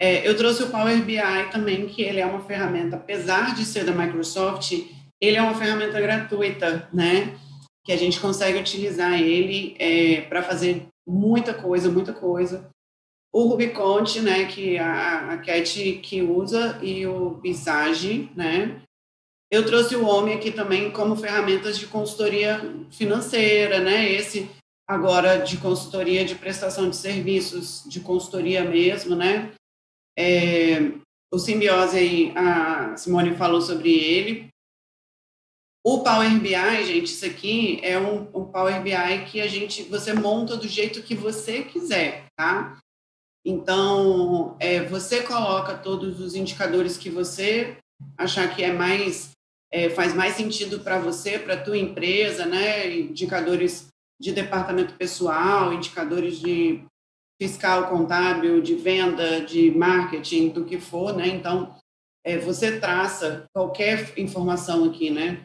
[0.00, 1.20] É, eu trouxe o Power BI
[1.52, 4.72] também, que ele é uma ferramenta, apesar de ser da Microsoft,
[5.20, 7.38] ele é uma ferramenta gratuita, né?
[7.84, 12.68] Que a gente consegue utilizar ele é, para fazer muita coisa, muita coisa.
[13.32, 18.82] O Rubiconte, né, que a, a Cat que usa, e o Visage, né?
[19.50, 24.10] Eu trouxe o Homem aqui também como ferramentas de consultoria financeira, né?
[24.10, 24.50] Esse
[24.86, 29.54] agora de consultoria de prestação de serviços, de consultoria mesmo, né?
[30.18, 30.80] É,
[31.32, 34.48] o Simbiose aí, a Simone falou sobre ele.
[35.84, 40.12] O Power BI, gente, isso aqui é um, um Power BI que a gente, você
[40.12, 42.78] monta do jeito que você quiser, tá?
[43.44, 47.78] Então, é, você coloca todos os indicadores que você
[48.16, 49.30] achar que é mais,
[49.72, 52.90] é, faz mais sentido para você, para a tua empresa, né?
[52.96, 53.88] Indicadores
[54.20, 56.84] de departamento pessoal, indicadores de
[57.40, 61.28] fiscal, contábil, de venda, de marketing, do que for, né?
[61.28, 61.74] Então,
[62.24, 65.44] é, você traça qualquer informação aqui, né?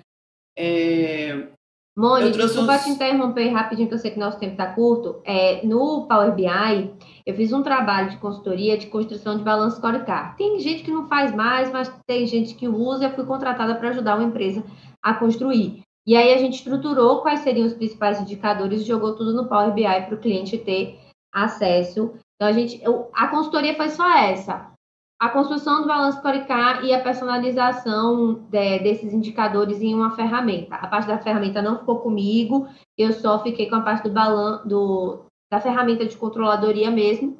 [0.57, 1.47] É,
[1.95, 2.83] Mônica, desculpa uns...
[2.83, 5.21] te interromper rapidinho, que eu sei que nosso tempo está curto.
[5.23, 6.91] É, no Power BI,
[7.25, 10.35] eu fiz um trabalho de consultoria de construção de balanço scorecard.
[10.37, 13.05] Tem gente que não faz mais, mas tem gente que usa.
[13.05, 14.63] Eu fui contratada para ajudar uma empresa
[15.01, 15.83] a construir.
[16.05, 19.73] E aí a gente estruturou quais seriam os principais indicadores e jogou tudo no Power
[19.73, 20.99] BI para o cliente ter
[21.33, 22.13] acesso.
[22.35, 22.81] Então, a gente,
[23.13, 24.73] a consultoria foi só essa.
[25.17, 30.75] A construção do balanço Coricá e a personalização de, desses indicadores em uma ferramenta.
[30.75, 32.67] A parte da ferramenta não ficou comigo,
[32.97, 37.39] eu só fiquei com a parte do balan do, da ferramenta de controladoria mesmo,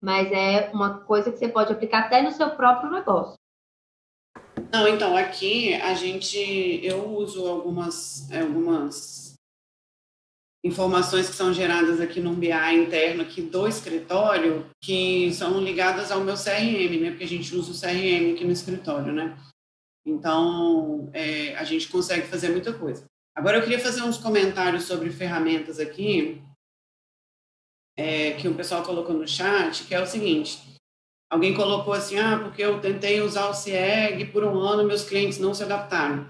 [0.00, 3.34] mas é uma coisa que você pode aplicar até no seu próprio negócio.
[4.72, 6.38] Não, então, aqui a gente,
[6.84, 9.34] eu uso algumas, algumas
[10.64, 16.20] informações que são geradas aqui no BI interno aqui do escritório, que são ligadas ao
[16.20, 17.10] meu CRM, né?
[17.10, 19.36] Porque a gente usa o CRM aqui no escritório, né?
[20.06, 23.04] Então, é, a gente consegue fazer muita coisa.
[23.36, 26.40] Agora, eu queria fazer uns comentários sobre ferramentas aqui,
[27.96, 30.58] é, que o pessoal colocou no chat, que é o seguinte.
[31.30, 35.38] Alguém colocou assim, ah, porque eu tentei usar o CIEG por um ano, meus clientes
[35.38, 36.28] não se adaptaram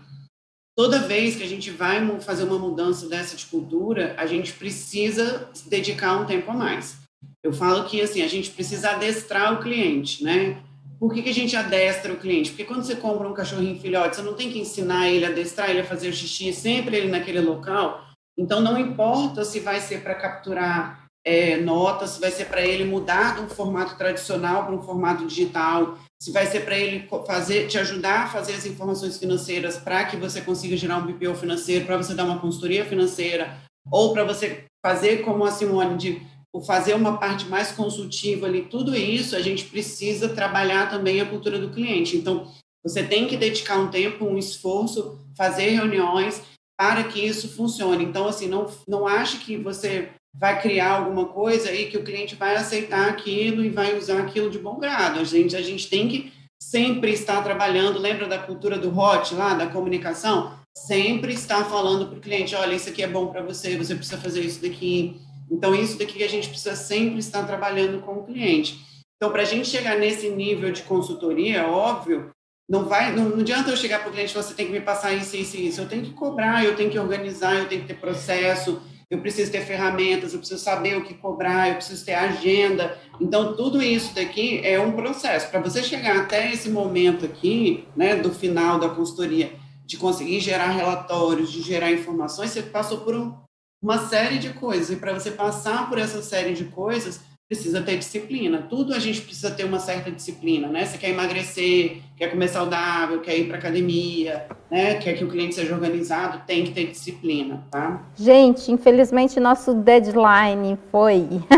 [0.75, 5.49] toda vez que a gente vai fazer uma mudança dessa de cultura, a gente precisa
[5.67, 6.99] dedicar um tempo a mais.
[7.43, 10.63] Eu falo que assim, a gente precisa adestrar o cliente, né?
[10.99, 12.51] Por que, que a gente adestra o cliente?
[12.51, 15.69] Porque quando você compra um cachorrinho filhote, você não tem que ensinar ele a adestrar
[15.69, 18.07] ele a fazer o xixi sempre ele naquele local.
[18.39, 22.85] Então, não importa se vai ser para capturar é, notas, se vai ser para ele
[22.85, 27.69] mudar de um formato tradicional para um formato digital, se vai ser para ele fazer,
[27.69, 31.85] te ajudar a fazer as informações financeiras para que você consiga gerar um BPO financeiro,
[31.85, 33.57] para você dar uma consultoria financeira,
[33.91, 36.23] ou para você fazer como a Simone, de
[36.67, 41.59] fazer uma parte mais consultiva ali, tudo isso a gente precisa trabalhar também a cultura
[41.59, 42.17] do cliente.
[42.17, 42.53] Então,
[42.85, 46.43] você tem que dedicar um tempo, um esforço, fazer reuniões
[46.79, 48.05] para que isso funcione.
[48.05, 52.35] Então, assim, não, não ache que você vai criar alguma coisa e que o cliente
[52.35, 55.21] vai aceitar aquilo e vai usar aquilo de bom grado.
[55.21, 59.55] A gente, a gente tem que sempre estar trabalhando, lembra da cultura do hot lá,
[59.55, 60.59] da comunicação?
[60.75, 64.19] Sempre estar falando para o cliente, olha, isso aqui é bom para você, você precisa
[64.19, 65.21] fazer isso daqui.
[65.51, 68.81] Então, isso daqui que a gente precisa sempre estar trabalhando com o cliente.
[69.17, 72.31] Então, para a gente chegar nesse nível de consultoria, óbvio,
[72.69, 75.13] não vai, não, não adianta eu chegar para o cliente, você tem que me passar
[75.13, 75.81] isso, isso isso.
[75.81, 78.81] Eu tenho que cobrar, eu tenho que organizar, eu tenho que ter processo,
[79.13, 82.99] eu preciso ter ferramentas, eu preciso saber o que cobrar, eu preciso ter agenda.
[83.21, 85.51] Então, tudo isso daqui é um processo.
[85.51, 89.53] Para você chegar até esse momento aqui, né, do final da consultoria,
[89.85, 93.35] de conseguir gerar relatórios, de gerar informações, você passou por um,
[93.83, 94.89] uma série de coisas.
[94.89, 97.21] E para você passar por essa série de coisas,
[97.53, 98.65] precisa ter disciplina.
[98.67, 100.87] Tudo a gente precisa ter uma certa disciplina, né?
[100.87, 104.95] Você quer emagrecer, quer comer saudável, quer ir para academia, né?
[104.95, 108.01] Quer que o cliente seja organizado, tem que ter disciplina, tá?
[108.17, 111.29] Gente, infelizmente nosso deadline foi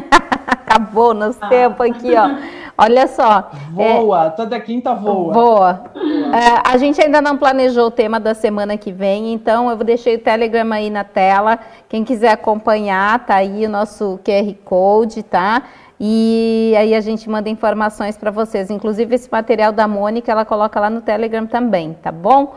[0.75, 1.49] acabou nosso ah.
[1.49, 2.65] tempo aqui, ó.
[2.77, 3.51] Olha só.
[3.71, 5.33] Voa, é, toda quinta voa.
[5.33, 5.85] Voa.
[5.95, 9.87] É, a gente ainda não planejou o tema da semana que vem, então eu vou
[9.87, 11.57] deixar o Telegram aí na tela.
[11.89, 15.63] Quem quiser acompanhar, tá aí o nosso QR Code, tá?
[15.99, 18.71] E aí a gente manda informações para vocês.
[18.71, 22.55] Inclusive esse material da Mônica, ela coloca lá no Telegram também, tá bom?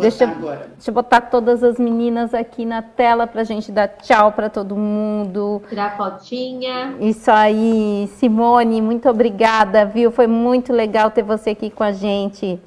[0.00, 4.32] Deixa, deixa, eu botar todas as meninas aqui na tela para a gente dar tchau
[4.32, 5.62] para todo mundo.
[5.68, 6.94] Tirar fotinha.
[7.00, 10.10] Isso aí, Simone, muito obrigada, viu?
[10.10, 12.60] Foi muito legal ter você aqui com a gente.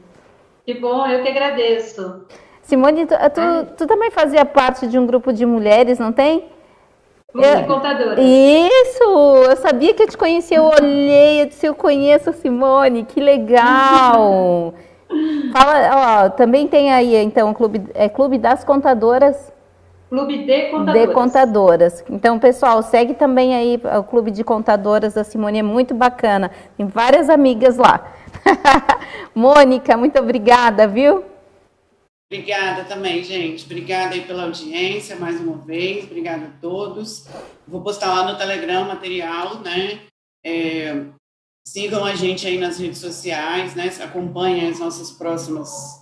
[0.65, 2.21] Que bom, eu que agradeço.
[2.61, 6.45] Simone, tu, tu, tu também fazia parte de um grupo de mulheres, não tem?
[7.43, 8.19] Eu, de Contadoras.
[8.19, 9.03] Isso!
[9.49, 13.19] Eu sabia que eu te conhecia, eu olhei, eu disse, eu conheço a Simone, que
[13.19, 14.73] legal!
[15.53, 19.53] Fala, ó, também tem aí, então, o clube, é Clube das Contadoras.
[20.09, 21.07] Clube de Contadoras.
[21.07, 22.05] De Contadoras.
[22.09, 26.51] Então, pessoal, segue também aí o Clube de Contadoras da Simone, é muito bacana.
[26.77, 28.05] Tem várias amigas lá.
[29.35, 31.23] Mônica, muito obrigada, viu?
[32.29, 33.63] Obrigada também, gente.
[33.65, 36.03] Obrigada aí pela audiência mais uma vez.
[36.03, 37.25] Obrigada a todos.
[37.65, 40.01] Vou postar lá no Telegram material, né?
[40.45, 41.05] É,
[41.65, 43.89] sigam a gente aí nas redes sociais, né?
[44.03, 46.01] Acompanhem as nossas próximas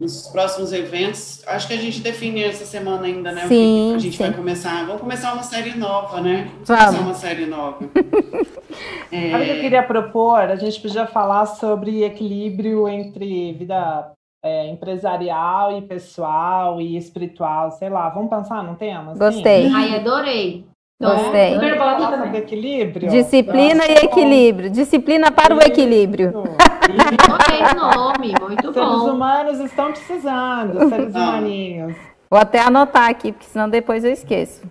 [0.00, 1.42] nos próximos eventos.
[1.46, 3.46] Acho que a gente define essa semana ainda, né?
[3.46, 4.22] Sim, a gente sim.
[4.22, 4.86] vai começar.
[4.86, 6.50] Vamos começar uma série nova, né?
[6.64, 6.84] Vamos, vamos.
[6.84, 7.78] começar uma série nova.
[9.12, 9.30] é...
[9.30, 10.40] Sabe o que eu queria propor?
[10.40, 14.12] A gente podia falar sobre equilíbrio entre vida
[14.46, 18.08] é, empresarial e pessoal e espiritual, sei lá.
[18.08, 19.12] Vamos pensar num tema?
[19.12, 19.18] Assim?
[19.18, 19.72] Gostei.
[19.74, 20.64] Ai, adorei.
[21.00, 21.54] Gostei.
[21.54, 23.10] Super bom equilíbrio.
[23.10, 24.70] Disciplina Nossa, e equilíbrio.
[24.70, 26.32] Disciplina para o equilíbrio.
[26.38, 28.72] Ok, nome, muito bom.
[28.72, 31.96] Seres humanos estão precisando, seres humaninhos.
[32.30, 34.62] Vou até anotar aqui, porque senão depois eu esqueço.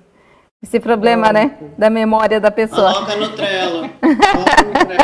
[0.63, 1.57] Esse problema, né?
[1.77, 2.91] Da memória da pessoa.
[2.91, 3.29] Coloca no.
[3.29, 4.63] Coloca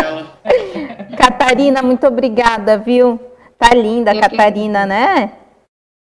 [0.10, 1.16] no.
[1.16, 3.20] Catarina, muito obrigada, viu?
[3.62, 4.88] Tá linda, eu Catarina, que...
[4.88, 5.38] né?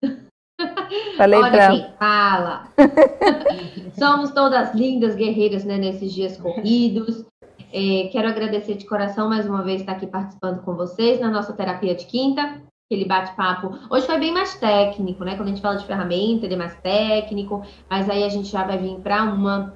[1.18, 1.70] Falei Olha pra...
[1.70, 2.68] quem fala.
[3.98, 7.24] Somos todas lindas guerreiras né, nesses dias corridos.
[7.72, 11.52] É, quero agradecer de coração mais uma vez estar aqui participando com vocês na nossa
[11.52, 12.62] terapia de quinta.
[12.88, 13.76] Aquele bate-papo.
[13.90, 15.34] Hoje foi bem mais técnico, né?
[15.34, 18.62] Quando a gente fala de ferramenta, ele é mais técnico, mas aí a gente já
[18.62, 19.74] vai vir para uma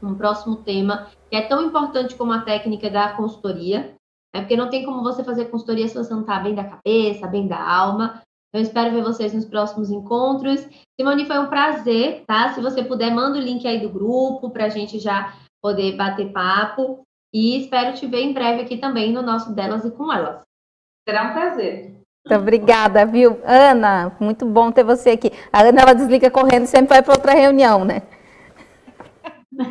[0.00, 3.94] um próximo tema que é tão importante como a técnica da consultoria,
[4.34, 7.26] é porque não tem como você fazer consultoria se você não está bem da cabeça,
[7.26, 8.22] bem da alma.
[8.52, 10.66] Eu espero ver vocês nos próximos encontros.
[10.98, 12.52] Simone, foi um prazer, tá?
[12.52, 16.32] Se você puder, manda o link aí do grupo para a gente já poder bater
[16.32, 17.02] papo.
[17.32, 20.40] E espero te ver em breve aqui também no nosso Delas e com Elas.
[21.08, 22.00] Será um prazer.
[22.26, 23.40] Muito obrigada, viu?
[23.44, 25.32] Ana, muito bom ter você aqui.
[25.52, 28.02] A Ana, ela desliga correndo e sempre vai para outra reunião, né?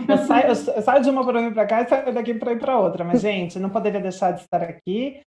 [0.07, 2.79] Eu saio, eu saio de uma programa para cá e saio daqui para ir para
[2.79, 3.03] outra.
[3.03, 5.21] Mas, gente, não poderia deixar de estar aqui.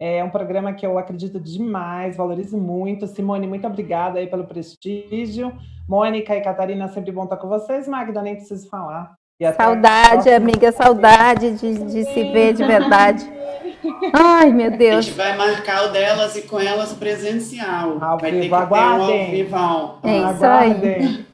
[0.00, 3.06] É um programa que eu acredito demais, valorizo muito.
[3.06, 5.52] Simone, muito obrigada aí pelo prestígio.
[5.88, 7.86] Mônica e Catarina, sempre bom estar com vocês.
[7.86, 9.14] Magda, nem preciso falar.
[9.56, 13.24] Saudade, amiga, saudade de, de se ver de verdade.
[14.12, 14.98] Ai, meu Deus.
[14.98, 17.98] A gente vai marcar o delas e com elas presencial.
[18.00, 19.30] Ao vai vivo, ter que aguardem.
[19.30, 21.26] ter um ao É isso aí.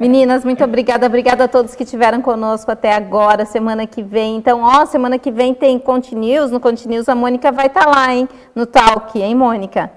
[0.00, 1.06] Meninas, muito obrigada.
[1.06, 4.36] Obrigada a todos que estiveram conosco até agora, semana que vem.
[4.36, 6.50] Então, ó, semana que vem tem Continuous.
[6.50, 8.28] No Continuous a Mônica vai estar tá lá, hein?
[8.54, 9.90] No Talk, hein, Mônica?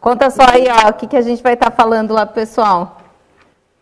[0.00, 2.36] Conta só aí, ó, o que, que a gente vai estar tá falando lá pro
[2.36, 2.98] pessoal.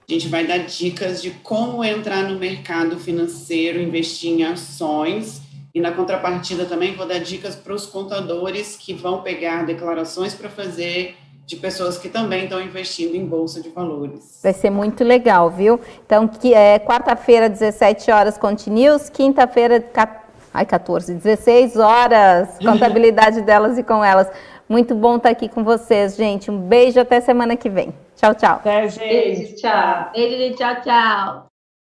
[0.09, 5.43] A gente vai dar dicas de como entrar no mercado financeiro, investir em ações.
[5.77, 10.49] E na contrapartida também vou dar dicas para os contadores que vão pegar declarações para
[10.49, 11.15] fazer
[11.45, 14.41] de pessoas que também estão investindo em bolsa de valores.
[14.43, 15.79] Vai ser muito legal, viu?
[16.07, 19.85] Então, que é quarta-feira, 17 horas, Continuous, quinta-feira,
[20.55, 24.29] ai, 14, 16 horas, contabilidade delas e com elas.
[24.67, 26.51] Muito bom estar aqui com vocês, gente.
[26.51, 27.93] Um beijo até semana que vem.
[28.17, 28.55] Tchau, tchau.
[28.55, 29.01] Até, gente.
[29.01, 30.11] Beijo, tchau.
[30.15, 31.56] Beijo, tchau, tchau.